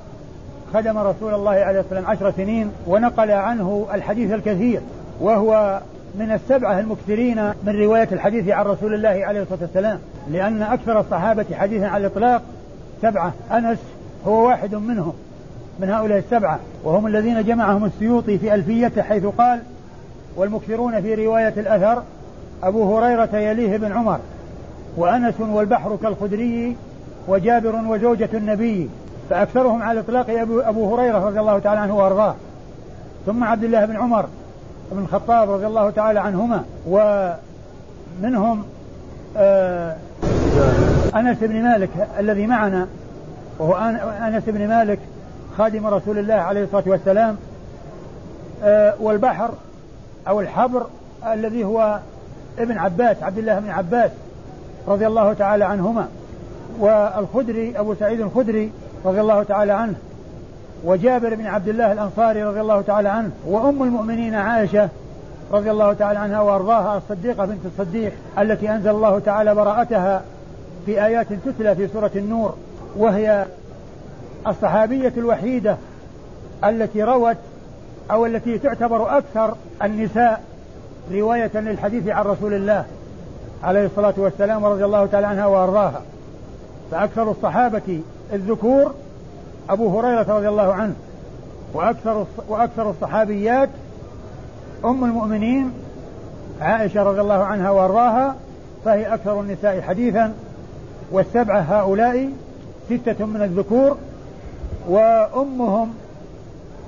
خدم 0.74 0.98
رسول 0.98 1.34
الله 1.34 1.50
عليه 1.50 1.80
الصلاة 1.80 2.00
والسلام 2.00 2.06
عشر 2.06 2.32
سنين 2.36 2.70
ونقل 2.86 3.30
عنه 3.30 3.86
الحديث 3.94 4.32
الكثير 4.32 4.80
وهو 5.20 5.80
من 6.18 6.32
السبعة 6.32 6.80
المكثرين 6.80 7.52
من 7.64 7.80
رواية 7.80 8.08
الحديث 8.12 8.48
عن 8.48 8.64
رسول 8.64 8.94
الله 8.94 9.26
عليه 9.26 9.42
الصلاة 9.42 9.58
والسلام 9.60 9.98
لأن 10.30 10.62
أكثر 10.62 11.00
الصحابة 11.00 11.46
حديثا 11.52 11.84
على 11.84 12.06
الإطلاق 12.06 12.42
سبعة 13.02 13.32
أنس 13.52 13.78
هو 14.26 14.46
واحد 14.46 14.74
منهم 14.74 15.12
من 15.80 15.90
هؤلاء 15.90 16.18
السبعة 16.18 16.58
وهم 16.84 17.06
الذين 17.06 17.44
جمعهم 17.44 17.84
السيوطي 17.84 18.38
في 18.38 18.54
ألفيته 18.54 19.02
حيث 19.02 19.26
قال 19.26 19.62
والمكثرون 20.36 21.00
في 21.02 21.14
رواية 21.14 21.54
الأثر 21.56 22.02
أبو 22.62 22.98
هريرة 22.98 23.36
يليه 23.36 23.76
بن 23.76 23.92
عمر 23.92 24.20
وأنس 24.96 25.40
والبحر 25.40 25.96
كالخدري 26.02 26.76
وجابر 27.28 27.76
وزوجة 27.88 28.28
النبي 28.34 28.88
فأكثرهم 29.30 29.82
على 29.82 30.00
الإطلاق 30.00 30.40
أبو, 30.40 30.60
أبو 30.60 30.94
هريرة 30.94 31.18
رضي 31.18 31.40
الله 31.40 31.58
تعالى 31.58 31.80
عنه 31.80 31.96
وأرضاه. 31.96 32.34
ثم 33.26 33.44
عبد 33.44 33.64
الله 33.64 33.84
بن 33.84 33.96
عمر 33.96 34.26
بن 34.92 35.02
الخطاب 35.02 35.50
رضي 35.50 35.66
الله 35.66 35.90
تعالى 35.90 36.20
عنهما 36.20 36.64
ومنهم 36.86 38.64
آه 39.36 39.96
أنس 41.16 41.38
بن 41.40 41.62
مالك 41.62 41.90
الذي 42.18 42.46
معنا 42.46 42.86
وهو 43.58 43.74
أنس 44.26 44.42
بن 44.46 44.68
مالك 44.68 44.98
خادم 45.58 45.86
رسول 45.86 46.18
الله 46.18 46.34
عليه 46.34 46.64
الصلاة 46.64 46.84
والسلام 46.86 47.36
آه 48.64 48.94
والبحر 49.00 49.50
أو 50.28 50.40
الحبر 50.40 50.86
الذي 51.32 51.64
هو 51.64 51.98
ابن 52.58 52.78
عباس 52.78 53.22
عبد 53.22 53.38
الله 53.38 53.58
بن 53.58 53.70
عباس 53.70 54.10
رضي 54.88 55.06
الله 55.06 55.32
تعالى 55.32 55.64
عنهما 55.64 56.08
والخدري 56.80 57.78
أبو 57.78 57.94
سعيد 57.94 58.20
الخدري 58.20 58.72
رضي 59.04 59.20
الله 59.20 59.42
تعالى 59.42 59.72
عنه. 59.72 59.94
وجابر 60.84 61.34
بن 61.34 61.46
عبد 61.46 61.68
الله 61.68 61.92
الأنصاري 61.92 62.44
رضي 62.44 62.60
الله 62.60 62.80
تعالى 62.80 63.08
عنه 63.08 63.30
وأم 63.46 63.82
المؤمنين 63.82 64.34
عائشة 64.34 64.88
رضي 65.52 65.70
الله 65.70 65.92
تعالى 65.92 66.18
عنها 66.18 66.40
وأرضاها 66.40 66.96
الصديقة 66.96 67.44
بنت 67.44 67.66
الصديق 67.66 68.12
التي 68.38 68.70
أنزل 68.70 68.90
الله 68.90 69.18
تعالى 69.18 69.54
براءتها 69.54 70.22
في 70.86 71.04
آيات 71.06 71.26
تتلى 71.32 71.74
في 71.74 71.88
سورة 71.88 72.10
النور 72.16 72.54
وهي 72.96 73.46
الصحابية 74.46 75.12
الوحيدة 75.16 75.76
التي 76.64 77.02
روت 77.02 77.36
أو 78.10 78.26
التي 78.26 78.58
تعتبر 78.58 79.18
أكثر 79.18 79.54
النساء 79.82 80.42
رواية 81.12 81.50
للحديث 81.54 82.08
عن 82.08 82.24
رسول 82.24 82.54
الله 82.54 82.84
عليه 83.62 83.86
الصلاة 83.86 84.14
والسلام 84.16 84.64
ورضي 84.64 84.84
الله 84.84 85.06
تعالى 85.06 85.26
عنها 85.26 85.46
وأرضاها. 85.46 86.02
فأكثر 86.90 87.30
الصحابة 87.30 88.00
الذكور 88.32 88.94
أبو 89.70 90.00
هريرة 90.00 90.36
رضي 90.36 90.48
الله 90.48 90.72
عنه 90.72 90.94
وأكثر 91.74 92.26
وأكثر 92.48 92.90
الصحابيات 92.90 93.68
أم 94.84 95.04
المؤمنين 95.04 95.72
عائشة 96.60 97.02
رضي 97.02 97.20
الله 97.20 97.44
عنها 97.44 97.70
وأرضاها 97.70 98.34
فهي 98.84 99.14
أكثر 99.14 99.40
النساء 99.40 99.80
حديثا 99.80 100.32
والسبعة 101.12 101.60
هؤلاء 101.60 102.30
ستة 102.88 103.26
من 103.26 103.42
الذكور 103.42 103.96
وأمهم 104.88 105.94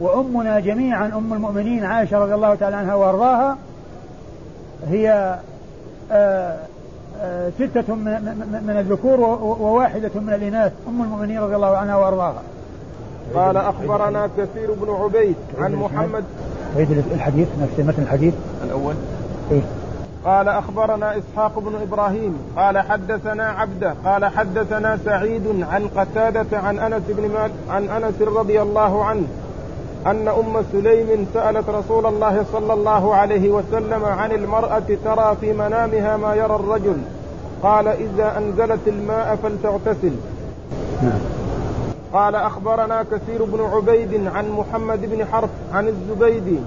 وأمنا 0.01 0.61
جميعا 0.61 1.07
أم 1.07 1.33
المؤمنين 1.33 1.85
عائشة 1.85 2.19
رضي 2.19 2.35
الله 2.35 2.55
تعالى 2.55 2.77
عنها 2.77 2.95
وأرضاها 2.95 3.59
هي 4.88 5.38
آه، 6.12 6.57
آه، 7.21 7.51
ستة 7.51 7.95
من 7.95 8.77
الذكور 8.79 9.21
وواحدة 9.61 10.11
من 10.14 10.33
الإناث 10.33 10.73
أم 10.88 11.03
المؤمنين 11.03 11.41
رضي 11.41 11.57
الله 11.57 11.77
عنها 11.77 11.97
وأرضاها. 11.97 12.43
قال 13.35 13.57
أخبرنا 13.57 14.29
كثير 14.38 14.73
بن 14.73 14.91
عبيد 14.91 15.37
عن 15.59 15.75
محمد. 15.75 16.25
عيد 16.77 17.05
الحديث 17.12 17.49
نفس 17.62 17.79
متن 17.79 18.03
الحديث. 18.03 18.35
الأول. 18.64 18.95
إيه؟ 19.51 19.61
قال 20.25 20.49
أخبرنا 20.49 21.19
إسحاق 21.19 21.59
بن 21.59 21.73
إبراهيم. 21.83 22.38
قال 22.57 22.79
حدثنا 22.79 23.45
عبده 23.45 23.95
قال 24.05 24.25
حدثنا 24.25 24.99
سعيد 25.05 25.64
عن 25.71 25.88
قتادة 25.88 26.59
عن 26.59 26.79
أنس 26.79 27.03
بن 27.09 27.29
مالك 27.29 27.55
عن 27.71 27.88
أنس 27.88 28.23
رضي 28.23 28.62
الله 28.62 29.05
عنه 29.05 29.27
أن 30.07 30.29
أم 30.29 30.64
سليم 30.73 31.27
سألت 31.35 31.69
رسول 31.69 32.07
الله 32.07 32.45
صلى 32.53 32.73
الله 32.73 33.14
عليه 33.14 33.51
وسلم 33.51 34.05
عن 34.05 34.33
المرأة 34.33 34.88
ترى 35.05 35.37
في 35.41 35.53
منامها 35.53 36.17
ما 36.17 36.35
يرى 36.35 36.57
الرجل. 36.57 36.97
قال 37.62 37.88
إذا 37.88 38.38
أنزلت 38.38 38.81
الماء 38.87 39.38
فلتغتسل. 39.43 40.12
نعم. 41.03 41.48
قال 42.12 42.35
أخبرنا 42.35 43.05
كثير 43.12 43.44
بن 43.44 43.61
عبيد 43.61 44.27
عن 44.27 44.51
محمد 44.51 45.01
بن 45.11 45.25
حرب 45.25 45.49
عن 45.73 45.88
الزبيدي 45.88 46.59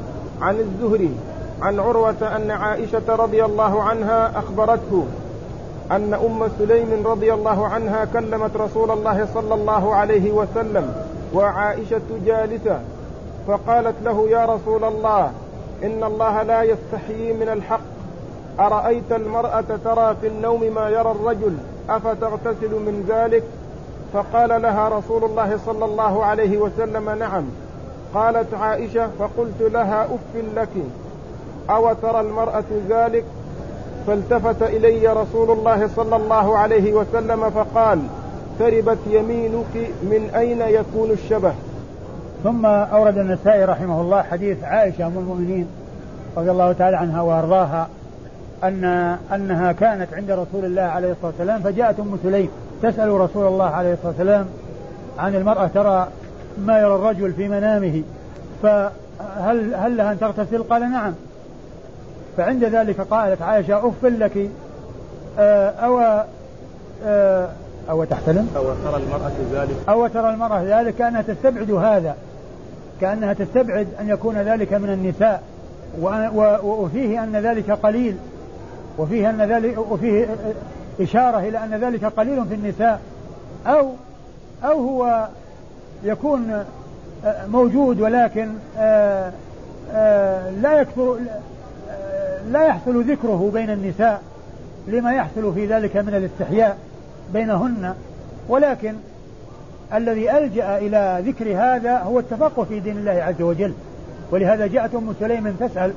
عن 0.41 0.59
الزهري 0.59 1.15
عن 1.61 1.79
عروة 1.79 2.35
أن 2.35 2.51
عائشة 2.51 3.15
رضي 3.15 3.45
الله 3.45 3.83
عنها 3.83 4.39
أخبرته 4.39 5.05
أن 5.91 6.13
أم 6.13 6.49
سليم 6.59 7.07
رضي 7.07 7.33
الله 7.33 7.67
عنها 7.67 8.05
كلمت 8.05 8.57
رسول 8.57 8.91
الله 8.91 9.27
صلى 9.33 9.53
الله 9.53 9.95
عليه 9.95 10.31
وسلم 10.31 10.93
وعائشة 11.33 12.01
جالسة 12.25 12.79
فقالت 13.47 13.95
له 14.03 14.29
يا 14.29 14.45
رسول 14.45 14.83
الله 14.83 15.31
إن 15.83 16.03
الله 16.03 16.43
لا 16.43 16.63
يستحيي 16.63 17.33
من 17.33 17.49
الحق. 17.49 17.81
أرأيت 18.59 19.11
المرأة 19.11 19.63
ترى 19.85 20.15
في 20.21 20.27
النوم 20.27 20.73
ما 20.75 20.89
يرى 20.89 21.11
الرجل؟ 21.11 21.57
أفتغتسل 21.89 22.71
من 22.71 23.05
ذلك؟ 23.09 23.43
فقال 24.13 24.61
لها 24.61 24.89
رسول 24.89 25.23
الله 25.23 25.59
صلى 25.65 25.85
الله 25.85 26.25
عليه 26.25 26.57
وسلم 26.57 27.09
نعم. 27.09 27.43
قالت 28.13 28.53
عائشة 28.53 29.09
فقلت 29.19 29.61
لها 29.61 30.03
أف 30.03 30.43
لك. 30.55 30.69
أو 31.69 31.93
ترى 31.93 32.19
المرأة 32.19 32.63
ذلك؟ 32.89 33.23
فالتفت 34.07 34.63
إلي 34.63 35.07
رسول 35.07 35.51
الله 35.51 35.89
صلى 35.95 36.15
الله 36.15 36.57
عليه 36.57 36.93
وسلم 36.93 37.49
فقال 37.49 37.99
تربت 38.59 38.97
يمينك 39.07 39.75
من 40.03 40.29
أين 40.35 40.61
يكون 40.61 41.11
الشبه؟ 41.11 41.53
ثم 42.43 42.65
أورد 42.65 43.17
النسائي 43.17 43.65
رحمه 43.65 44.01
الله 44.01 44.21
حديث 44.21 44.63
عائشة 44.63 45.07
أم 45.07 45.17
المؤمنين 45.17 45.67
رضي 46.37 46.51
الله 46.51 46.73
تعالى 46.73 46.97
عنها 46.97 47.21
وأرضاها 47.21 47.87
أن 48.63 48.83
أنها 49.33 49.71
كانت 49.71 50.13
عند 50.13 50.31
رسول 50.31 50.65
الله 50.65 50.81
عليه 50.81 51.11
الصلاة 51.11 51.27
والسلام 51.27 51.61
فجاءت 51.61 51.99
أم 51.99 52.17
سليم. 52.23 52.49
تسأل 52.81 53.09
رسول 53.09 53.47
الله 53.47 53.65
عليه 53.65 53.93
الصلاة 53.93 54.07
والسلام 54.07 54.45
عن 55.19 55.35
المرأة 55.35 55.67
ترى 55.67 56.07
ما 56.57 56.79
يرى 56.79 56.95
الرجل 56.95 57.33
في 57.33 57.47
منامه 57.47 58.01
فهل 58.63 59.75
هل 59.75 59.97
لها 59.97 60.11
أن 60.11 60.19
تغتسل؟ 60.19 60.63
قال 60.63 60.91
نعم. 60.91 61.13
فعند 62.37 62.63
ذلك 62.63 63.01
قالت 63.01 63.41
عائشة 63.41 63.87
أف 63.87 64.05
لك 64.05 64.49
آه، 65.39 65.69
أو 65.69 66.23
آه، 67.05 67.49
أو 67.89 68.03
تحتلم؟ 68.03 68.49
أو 68.55 68.63
ترى 68.63 69.03
المرأة 69.03 69.31
ذلك؟ 69.53 69.75
أو 69.89 70.07
ترى 70.07 70.29
المرأة 70.29 70.63
ذلك 70.63 70.95
كأنها 70.95 71.21
تستبعد 71.21 71.71
هذا 71.71 72.15
كأنها 73.01 73.33
تستبعد 73.33 73.87
أن 73.99 74.09
يكون 74.09 74.35
ذلك 74.35 74.73
من 74.73 74.89
النساء 74.89 75.43
وفيه 76.63 77.23
أن 77.23 77.35
ذلك 77.35 77.71
قليل 77.71 78.15
وفيه 78.97 79.29
أن 79.29 79.41
ذلك 79.41 79.77
وفيه 79.91 80.27
إشارة 81.03 81.39
إلى 81.39 81.63
أن 81.63 81.73
ذلك 81.73 82.05
قليل 82.05 82.45
في 82.45 82.55
النساء 82.55 83.01
أو 83.67 83.93
أو 84.63 84.81
هو 84.81 85.27
يكون 86.03 86.65
موجود 87.47 88.01
ولكن 88.01 88.49
لا 90.61 90.81
يكثر 90.81 91.17
لا 92.51 92.65
يحصل 92.65 93.03
ذكره 93.03 93.51
بين 93.53 93.69
النساء 93.69 94.21
لما 94.87 95.13
يحصل 95.13 95.53
في 95.53 95.65
ذلك 95.65 95.97
من 95.97 96.15
الاستحياء 96.15 96.77
بينهن 97.33 97.93
ولكن 98.49 98.95
الذي 99.93 100.31
ألجأ 100.37 100.77
إلى 100.77 101.23
ذكر 101.25 101.55
هذا 101.55 101.97
هو 101.97 102.19
التفقه 102.19 102.63
في 102.63 102.79
دين 102.79 102.97
الله 102.97 103.11
عز 103.11 103.41
وجل. 103.41 103.73
ولهذا 104.31 104.67
جاءت 104.67 104.95
أم 104.95 105.13
سليم 105.19 105.55
تسأل 105.59 105.93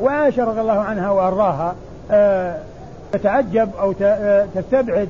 وعائشة 0.00 0.44
رضي 0.44 0.60
الله 0.60 0.80
عنها 0.80 1.10
وأرضاها 1.10 1.74
آه، 2.10 2.58
تتعجب 3.12 3.70
أو 3.80 3.92
تستبعد 4.54 5.08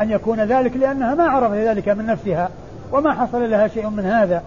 أن 0.00 0.10
يكون 0.10 0.40
ذلك 0.40 0.76
لأنها 0.76 1.14
ما 1.14 1.24
عرفت 1.24 1.54
ذلك 1.54 1.88
من 1.88 2.06
نفسها 2.06 2.48
وما 2.92 3.12
حصل 3.12 3.50
لها 3.50 3.68
شيء 3.68 3.88
من 3.88 4.04
هذا. 4.04 4.42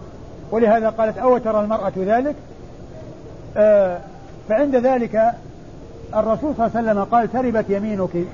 ولهذا 0.50 0.88
قالت 0.88 1.18
أو 1.18 1.38
ترى 1.38 1.60
المرأة 1.60 1.92
ذلك؟ 1.96 2.34
آه، 3.56 3.98
فعند 4.48 4.76
ذلك 4.76 5.32
الرسول 6.16 6.54
صلى 6.56 6.66
الله 6.66 6.76
عليه 6.76 6.90
وسلم 6.90 7.04
قال 7.04 7.32
تربت 7.32 7.64
يمينك. 7.68 8.26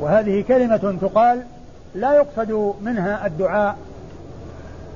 وهذه 0.00 0.44
كلمة 0.48 0.96
تقال 1.00 1.42
لا 1.94 2.12
يقصد 2.12 2.74
منها 2.82 3.26
الدعاء 3.26 3.76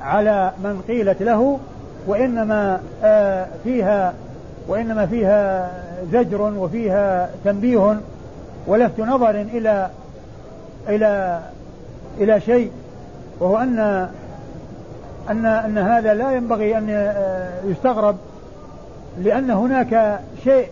على 0.00 0.52
من 0.64 0.82
قيلت 0.88 1.22
له 1.22 1.58
وإنما 2.06 2.80
آه، 3.04 3.46
فيها 3.64 4.14
وإنما 4.68 5.06
فيها 5.06 5.70
زجر 6.12 6.42
وفيها 6.42 7.30
تنبيه 7.44 8.00
ولفت 8.66 9.00
نظر 9.00 9.30
إلى 9.30 9.90
إلى 10.88 11.40
إلى 12.20 12.40
شيء 12.40 12.70
وهو 13.40 13.58
أن 13.58 13.78
أن 15.30 15.46
أن 15.46 15.78
هذا 15.78 16.14
لا 16.14 16.32
ينبغي 16.32 16.78
أن 16.78 16.86
آه، 16.90 17.50
يستغرب 17.64 18.16
لأن 19.18 19.50
هناك 19.50 20.20
شيء 20.44 20.68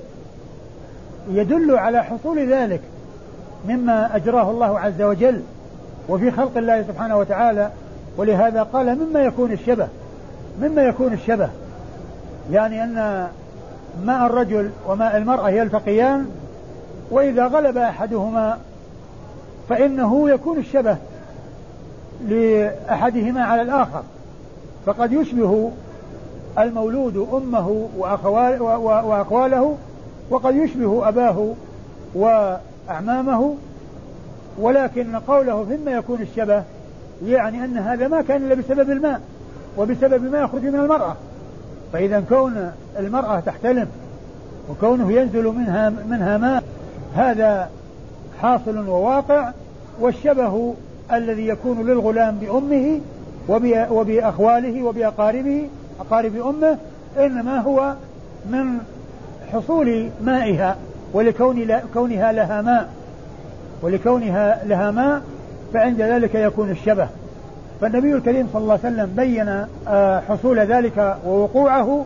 يدل 1.30 1.78
على 1.78 2.04
حصول 2.04 2.52
ذلك 2.52 2.80
مما 3.68 4.16
أجراه 4.16 4.50
الله 4.50 4.80
عز 4.80 5.02
وجل 5.02 5.42
وفي 6.08 6.30
خلق 6.30 6.56
الله 6.56 6.82
سبحانه 6.82 7.16
وتعالى 7.18 7.70
ولهذا 8.16 8.62
قال 8.62 8.98
مما 8.98 9.20
يكون 9.20 9.52
الشبه 9.52 9.88
مما 10.62 10.82
يكون 10.82 11.12
الشبه 11.12 11.48
يعني 12.52 12.84
أن 12.84 13.28
ماء 14.04 14.26
الرجل 14.26 14.70
وماء 14.88 15.16
المرأة 15.16 15.50
يلتقيان 15.50 16.26
وإذا 17.10 17.46
غلب 17.46 17.76
أحدهما 17.76 18.58
فإنه 19.68 20.30
يكون 20.30 20.58
الشبه 20.58 20.96
لأحدهما 22.28 23.44
على 23.44 23.62
الآخر. 23.62 24.02
فقد 24.86 25.12
يشبه 25.12 25.70
المولود 26.58 27.28
أمه 27.32 27.88
وأقواله 29.04 29.76
وقد 30.30 30.54
يشبه 30.54 31.08
أباه 31.08 31.54
وأعمامه 32.14 33.54
ولكن 34.58 35.16
قوله 35.16 35.64
ثم 35.64 35.88
يكون 35.88 36.20
الشبه 36.20 36.62
يعني 37.26 37.64
أن 37.64 37.78
هذا 37.78 38.08
ما 38.08 38.22
كان 38.22 38.44
إلا 38.44 38.54
بسبب 38.54 38.90
الماء 38.90 39.20
وبسبب 39.78 40.32
ما 40.32 40.38
يخرج 40.38 40.62
من 40.62 40.80
المرأة. 40.80 41.16
فإذا 41.92 42.24
كون 42.28 42.72
المرأة 42.98 43.40
تحتلم 43.40 43.88
وكونه 44.70 45.12
ينزل 45.12 45.44
منها 45.44 45.90
منها 46.08 46.38
ماء 46.38 46.62
هذا 47.16 47.70
حاصل 48.42 48.88
وواقع 48.88 49.52
والشبه 50.00 50.74
الذي 51.12 51.48
يكون 51.48 51.86
للغلام 51.86 52.36
بأمه 52.36 53.00
وبأخواله 53.90 54.82
وبأقاربه 54.82 55.68
أقارب 56.00 56.36
أمه 56.36 56.78
إنما 57.18 57.60
هو 57.60 57.94
من 58.50 58.78
حصول 59.52 60.08
مائها 60.22 60.76
ولكون 61.12 61.80
كونها 61.94 62.32
لها 62.32 62.62
ماء. 62.62 62.88
ولكونها 63.82 64.64
لها 64.64 64.90
ماء 64.90 65.22
فعند 65.74 66.02
ذلك 66.02 66.34
يكون 66.34 66.70
الشبه. 66.70 67.08
فالنبي 67.80 68.14
الكريم 68.14 68.48
صلى 68.52 68.62
الله 68.62 68.78
عليه 68.84 68.94
وسلم 68.94 69.12
بين 69.16 69.66
آه، 69.88 70.20
حصول 70.20 70.58
ذلك 70.58 71.16
ووقوعه 71.26 72.04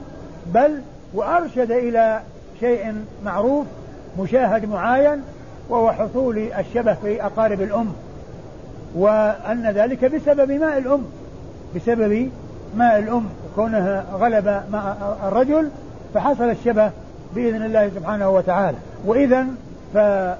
بل 0.55 0.81
وأرشد 1.15 1.71
إلى 1.71 2.21
شيء 2.61 2.95
معروف 3.25 3.67
مشاهد 4.19 4.69
معاين 4.69 5.23
وهو 5.69 5.93
حصول 5.93 6.39
الشبه 6.59 6.95
في 6.95 7.25
أقارب 7.25 7.61
الأم. 7.61 7.93
وأن 8.95 9.73
ذلك 9.75 10.05
بسبب 10.05 10.53
ماء 10.53 10.79
الأم. 10.79 11.03
بسبب 11.77 12.31
ماء 12.77 12.99
الأم 12.99 13.25
كونها 13.57 14.05
غلب 14.13 14.63
ماء 14.73 15.19
الرجل 15.29 15.71
فحصل 16.15 16.51
الشبه 16.51 16.91
بإذن 17.35 17.63
الله 17.63 17.89
سبحانه 17.89 18.31
وتعالى. 18.31 18.77
وإذا 19.05 19.47
فأم 19.95 20.37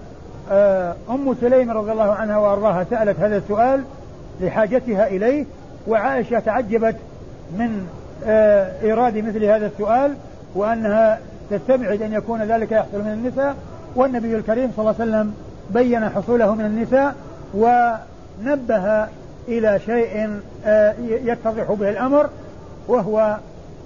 آه، 0.51 1.35
سليم 1.41 1.71
رضي 1.71 1.93
الله 1.93 2.13
عنها 2.13 2.37
وأرضاها 2.37 2.87
سألت 2.91 3.21
هذا 3.21 3.37
السؤال 3.37 3.83
لحاجتها 4.41 5.07
إليه 5.07 5.45
وعائشة 5.89 6.39
تعجبت 6.39 6.97
من 7.59 7.87
آه، 8.27 8.73
إيراد 8.83 9.17
مثل 9.17 9.45
هذا 9.45 9.67
السؤال 9.67 10.15
وأنها 10.55 11.19
تستبعد 11.51 12.03
أن 12.03 12.13
يكون 12.13 12.43
ذلك 12.43 12.73
يحصل 12.73 12.99
من 12.99 13.13
النساء 13.13 13.57
والنبي 13.97 14.37
الكريم 14.37 14.71
صلى 14.77 14.91
الله 14.91 14.95
عليه 15.01 15.11
وسلم 15.11 15.35
بين 15.71 16.09
حصوله 16.09 16.55
من 16.55 16.65
النساء 16.65 17.15
ونبه 17.55 19.07
إلى 19.49 19.81
شيء 19.87 20.41
آه، 20.65 20.95
يتضح 21.01 21.73
به 21.73 21.91
الأمر 21.91 22.29
وهو 22.89 23.37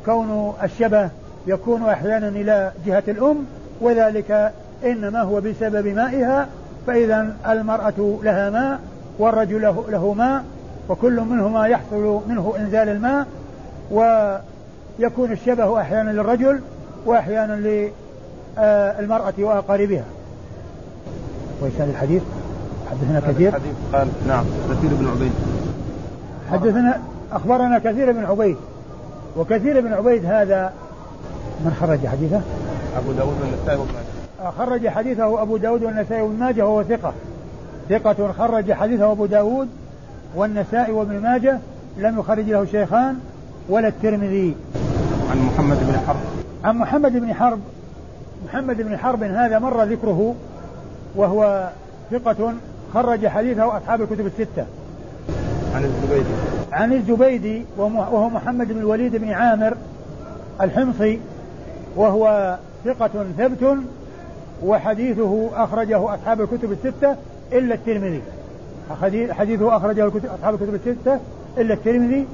كون 0.07 0.55
الشبه 0.63 1.09
يكون 1.47 1.89
أحيانا 1.89 2.29
إلى 2.29 2.73
جهة 2.87 3.03
الأم 3.09 3.47
وذلك 3.81 4.53
إنما 4.85 5.23
هو 5.23 5.41
بسبب 5.41 5.87
مائها 5.87 6.49
فإذا 6.87 7.37
المرأة 7.49 8.19
لها 8.23 8.51
ماء 8.51 8.81
والرجل 9.19 9.63
له, 9.63 10.15
ماء 10.19 10.45
وكل 10.89 11.21
منهما 11.21 11.67
يحصل 11.67 12.21
منه 12.29 12.55
إنزال 12.59 12.89
الماء 12.89 13.27
ويكون 13.91 15.33
الشبه 15.33 15.81
أحيانا 15.81 16.11
للرجل 16.11 16.61
وأحيانا 17.07 17.53
للمرأة 17.53 19.35
وأقاربها. 19.39 20.05
ويسأل 21.63 21.91
الحديث؟ 21.91 22.23
حدثنا 22.91 23.21
كثير؟ 23.21 23.49
الحديث 23.49 23.75
قال 23.93 24.09
نعم 24.29 24.45
كثير 24.71 24.91
بن 24.95 25.09
عبيد. 25.09 25.33
حدثنا 26.51 27.01
أخبرنا 27.33 27.79
كثير 27.79 28.13
بن 28.13 28.25
عبيد. 28.25 28.57
وكثير 29.37 29.81
بن 29.81 29.93
عبيد 29.93 30.25
هذا 30.25 30.73
من 31.65 31.77
خرج 31.81 32.07
حديثه؟ 32.07 32.41
أبو 32.97 33.13
داود 33.13 33.35
والنسائي 33.41 33.79
وابن 33.79 33.93
ماجه. 33.93 34.51
خرج 34.59 34.89
حديثه 34.89 35.43
أبو 35.43 35.57
داود 35.57 35.83
والنسائي 35.85 36.23
وابن 36.23 36.39
ماجه 36.39 36.67
وهو 36.67 36.83
ثقة. 36.83 37.13
ثقة 37.89 38.33
خرج 38.33 38.73
حديثه 38.73 39.13
أبو 39.13 39.27
داود 39.27 39.69
والنسائي 40.35 40.93
وابن 40.93 41.21
ماجه. 41.21 41.59
لم 41.99 42.19
يخرج 42.19 42.45
له 42.45 42.65
شيخان 42.65 43.19
ولا 43.69 43.89
الترمذي. 43.89 44.57
عن 45.31 45.39
محمد 45.47 45.79
بن 45.79 45.99
حرب. 46.07 46.38
عن 46.65 46.79
محمد 46.79 47.13
بن 47.13 47.35
حرب 47.35 47.61
محمد 48.47 48.83
بن 48.83 48.97
حرب 48.97 49.23
هذا 49.23 49.59
مر 49.59 49.85
ذكره 49.85 50.35
وهو 51.17 51.71
ثقة 52.11 52.55
خرج 52.95 53.27
حديثه 53.27 53.77
أصحاب 53.77 54.03
الكتب 54.03 54.27
الستة. 54.27 54.67
عن 55.75 55.85
الزبيدي. 55.85 56.29
عن 56.73 56.93
الزبيدي 56.93 57.65
وهو 57.77 58.29
محمد 58.29 58.73
بن 58.73 58.79
الوليد 58.79 59.17
بن 59.17 59.31
عامر 59.31 59.77
الحمصي 60.61 61.21
وهو 61.97 62.57
ثقة 62.85 63.27
ثبت 63.39 63.79
وحديثه 64.63 65.51
أخرجه 65.55 66.15
أصحاب 66.15 66.41
الكتب 66.41 66.73
الستة 66.73 67.17
إلا 67.53 67.75
الترمذي. 67.75 68.23
حديثه 69.31 69.77
أخرجه 69.77 70.09
أصحاب 70.09 70.55
الكتب 70.55 70.75
الستة 70.75 71.21
إلا 71.59 71.75
الترمذي 71.75 72.27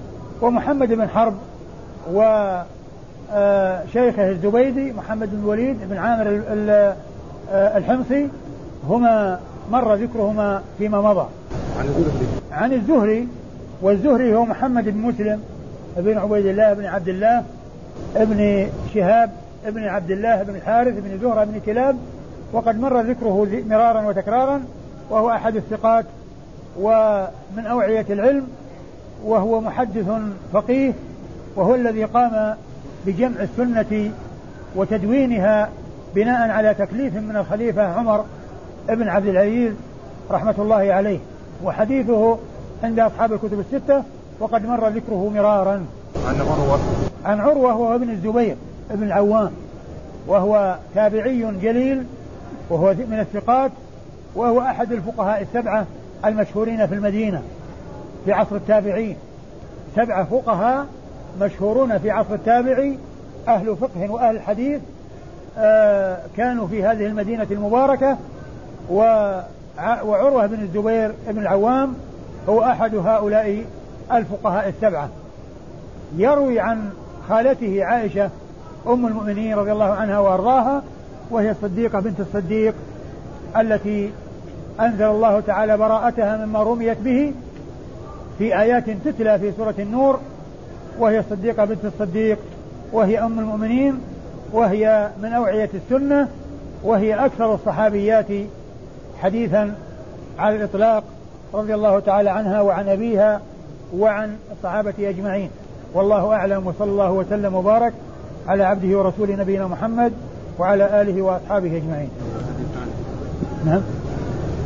ومحمد 0.42 0.88
بن 0.88 1.08
حرب 1.08 1.34
وشيخه 2.12 2.83
آه، 3.34 3.82
الزبيدي 4.18 4.92
محمد 4.92 5.30
بن 5.30 5.38
الوليد 5.38 5.76
بن 5.90 5.96
عامر 5.96 6.42
آه، 6.50 7.78
الحمصي 7.78 8.28
هما 8.88 9.40
مر 9.70 9.94
ذكرهما 9.94 10.62
فيما 10.78 11.00
مضى. 11.00 11.26
عن 11.78 11.84
الزهري. 11.86 12.26
عن 12.52 12.72
الزهري 12.72 13.28
والزهري 13.82 14.34
هو 14.34 14.44
محمد 14.44 14.84
بن 14.84 14.98
مسلم 14.98 15.40
بن 15.96 16.18
عبيد 16.18 16.46
الله 16.46 16.72
بن 16.72 16.84
عبد 16.84 17.08
الله 17.08 17.44
ابن 18.16 18.68
شهاب 18.94 19.30
ابن 19.66 19.84
عبد 19.84 20.10
الله 20.10 20.42
بن 20.42 20.56
الحارث 20.56 20.94
بن 20.98 21.18
زهرة 21.22 21.44
بن 21.44 21.60
كلاب 21.66 21.96
وقد 22.52 22.80
مر 22.80 23.00
ذكره 23.00 23.62
مرارا 23.68 24.06
وتكرارا 24.06 24.62
وهو 25.10 25.30
أحد 25.30 25.56
الثقات 25.56 26.04
ومن 26.80 27.66
أوعية 27.66 28.06
العلم 28.10 28.46
وهو 29.24 29.60
محدث 29.60 30.06
فقيه 30.52 30.92
وهو 31.56 31.74
الذي 31.74 32.04
قام 32.04 32.56
بجمع 33.06 33.42
السنة 33.42 34.10
وتدوينها 34.76 35.68
بناء 36.14 36.50
على 36.50 36.74
تكليف 36.74 37.14
من 37.14 37.36
الخليفة 37.36 37.82
عمر 37.82 38.24
بن 38.88 39.08
عبد 39.08 39.26
العزيز 39.26 39.72
رحمة 40.30 40.54
الله 40.58 40.92
عليه. 40.92 41.18
وحديثه 41.64 42.38
عند 42.82 43.00
أصحاب 43.00 43.32
الكتب 43.32 43.60
الستة 43.60 44.02
وقد 44.40 44.66
مر 44.66 44.88
ذكره 44.88 45.30
مرارا. 45.34 45.86
عن 46.26 46.40
عروة. 46.40 46.78
عن 47.24 47.40
عروة 47.40 47.76
وهو 47.76 47.94
ابن 47.94 48.10
الزبير 48.10 48.56
ابن 48.90 49.02
العوام 49.02 49.50
وهو 50.26 50.76
تابعي 50.94 51.46
جليل 51.62 52.04
وهو 52.70 52.94
من 53.10 53.20
الثقات 53.20 53.70
وهو 54.34 54.60
أحد 54.60 54.92
الفقهاء 54.92 55.42
السبعة 55.42 55.86
المشهورين 56.24 56.86
في 56.86 56.94
المدينة 56.94 57.42
في 58.24 58.32
عصر 58.32 58.56
التابعين. 58.56 59.16
سبعة 59.96 60.24
فقهاء 60.24 60.86
مشهورون 61.40 61.98
في 61.98 62.10
عصر 62.10 62.34
التابعي 62.34 62.98
أهل 63.48 63.76
فقه 63.76 64.10
وأهل 64.10 64.40
حديث 64.40 64.80
آه 65.58 66.18
كانوا 66.36 66.66
في 66.66 66.84
هذه 66.84 67.06
المدينة 67.06 67.46
المباركة 67.50 68.18
وعروة 70.04 70.46
بن 70.46 70.62
الزبير 70.62 71.14
بن 71.28 71.42
العوام 71.42 71.94
هو 72.48 72.62
أحد 72.62 72.94
هؤلاء 72.94 73.64
الفقهاء 74.12 74.68
السبعة. 74.68 75.08
يروي 76.16 76.60
عن 76.60 76.90
خالته 77.28 77.84
عائشة 77.84 78.30
أم 78.86 79.06
المؤمنين 79.06 79.54
رضي 79.54 79.72
الله 79.72 79.92
عنها 79.92 80.18
وأرضاها 80.18 80.82
وهي 81.30 81.50
الصديقة 81.50 82.00
بنت 82.00 82.20
الصديق 82.20 82.74
التي 83.56 84.12
أنزل 84.80 85.04
الله 85.04 85.40
تعالى 85.40 85.76
براءتها 85.76 86.46
مما 86.46 86.62
رميت 86.62 86.98
به 86.98 87.32
في 88.38 88.60
آيات 88.60 88.90
تتلى 88.90 89.38
في 89.38 89.52
سورة 89.52 89.74
النور 89.78 90.20
وهي 90.98 91.18
الصديقة 91.18 91.64
بنت 91.64 91.84
الصديق 91.84 92.38
وهي 92.92 93.18
أم 93.18 93.38
المؤمنين 93.38 94.00
وهي 94.52 95.08
من 95.22 95.32
أوعية 95.32 95.70
السنة 95.74 96.28
وهي 96.84 97.14
أكثر 97.14 97.54
الصحابيات 97.54 98.26
حديثا 99.22 99.74
على 100.38 100.56
الإطلاق 100.56 101.04
رضي 101.54 101.74
الله 101.74 102.00
تعالى 102.00 102.30
عنها 102.30 102.60
وعن 102.60 102.88
أبيها 102.88 103.40
وعن 103.96 104.36
الصحابة 104.52 104.94
أجمعين. 104.98 105.50
والله 105.94 106.32
أعلم 106.32 106.66
وصلى 106.66 106.90
الله 106.90 107.12
وسلم 107.12 107.54
وبارك 107.54 107.92
على 108.48 108.64
عبده 108.64 108.98
ورسوله 108.98 109.36
نبينا 109.36 109.66
محمد 109.66 110.12
وعلى 110.58 111.02
آله 111.02 111.22
وأصحابه 111.22 111.76
أجمعين. 111.76 112.08
نعم. 113.64 113.82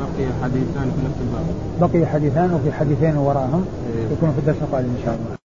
بقي 0.01 0.27
حديثان 0.43 0.93
في 0.97 1.05
نفس 1.05 1.19
الباب. 1.21 1.91
بقي 1.91 2.07
حديثان 2.07 2.55
وفي 2.55 2.73
حديثين 2.73 3.17
وراءهم 3.17 3.67
إيه. 3.97 4.13
يكون 4.13 4.33
في 4.33 4.39
الدرس 4.39 4.63
القادم 4.63 4.89
إن 4.89 5.03
شاء 5.05 5.15
الله. 5.15 5.48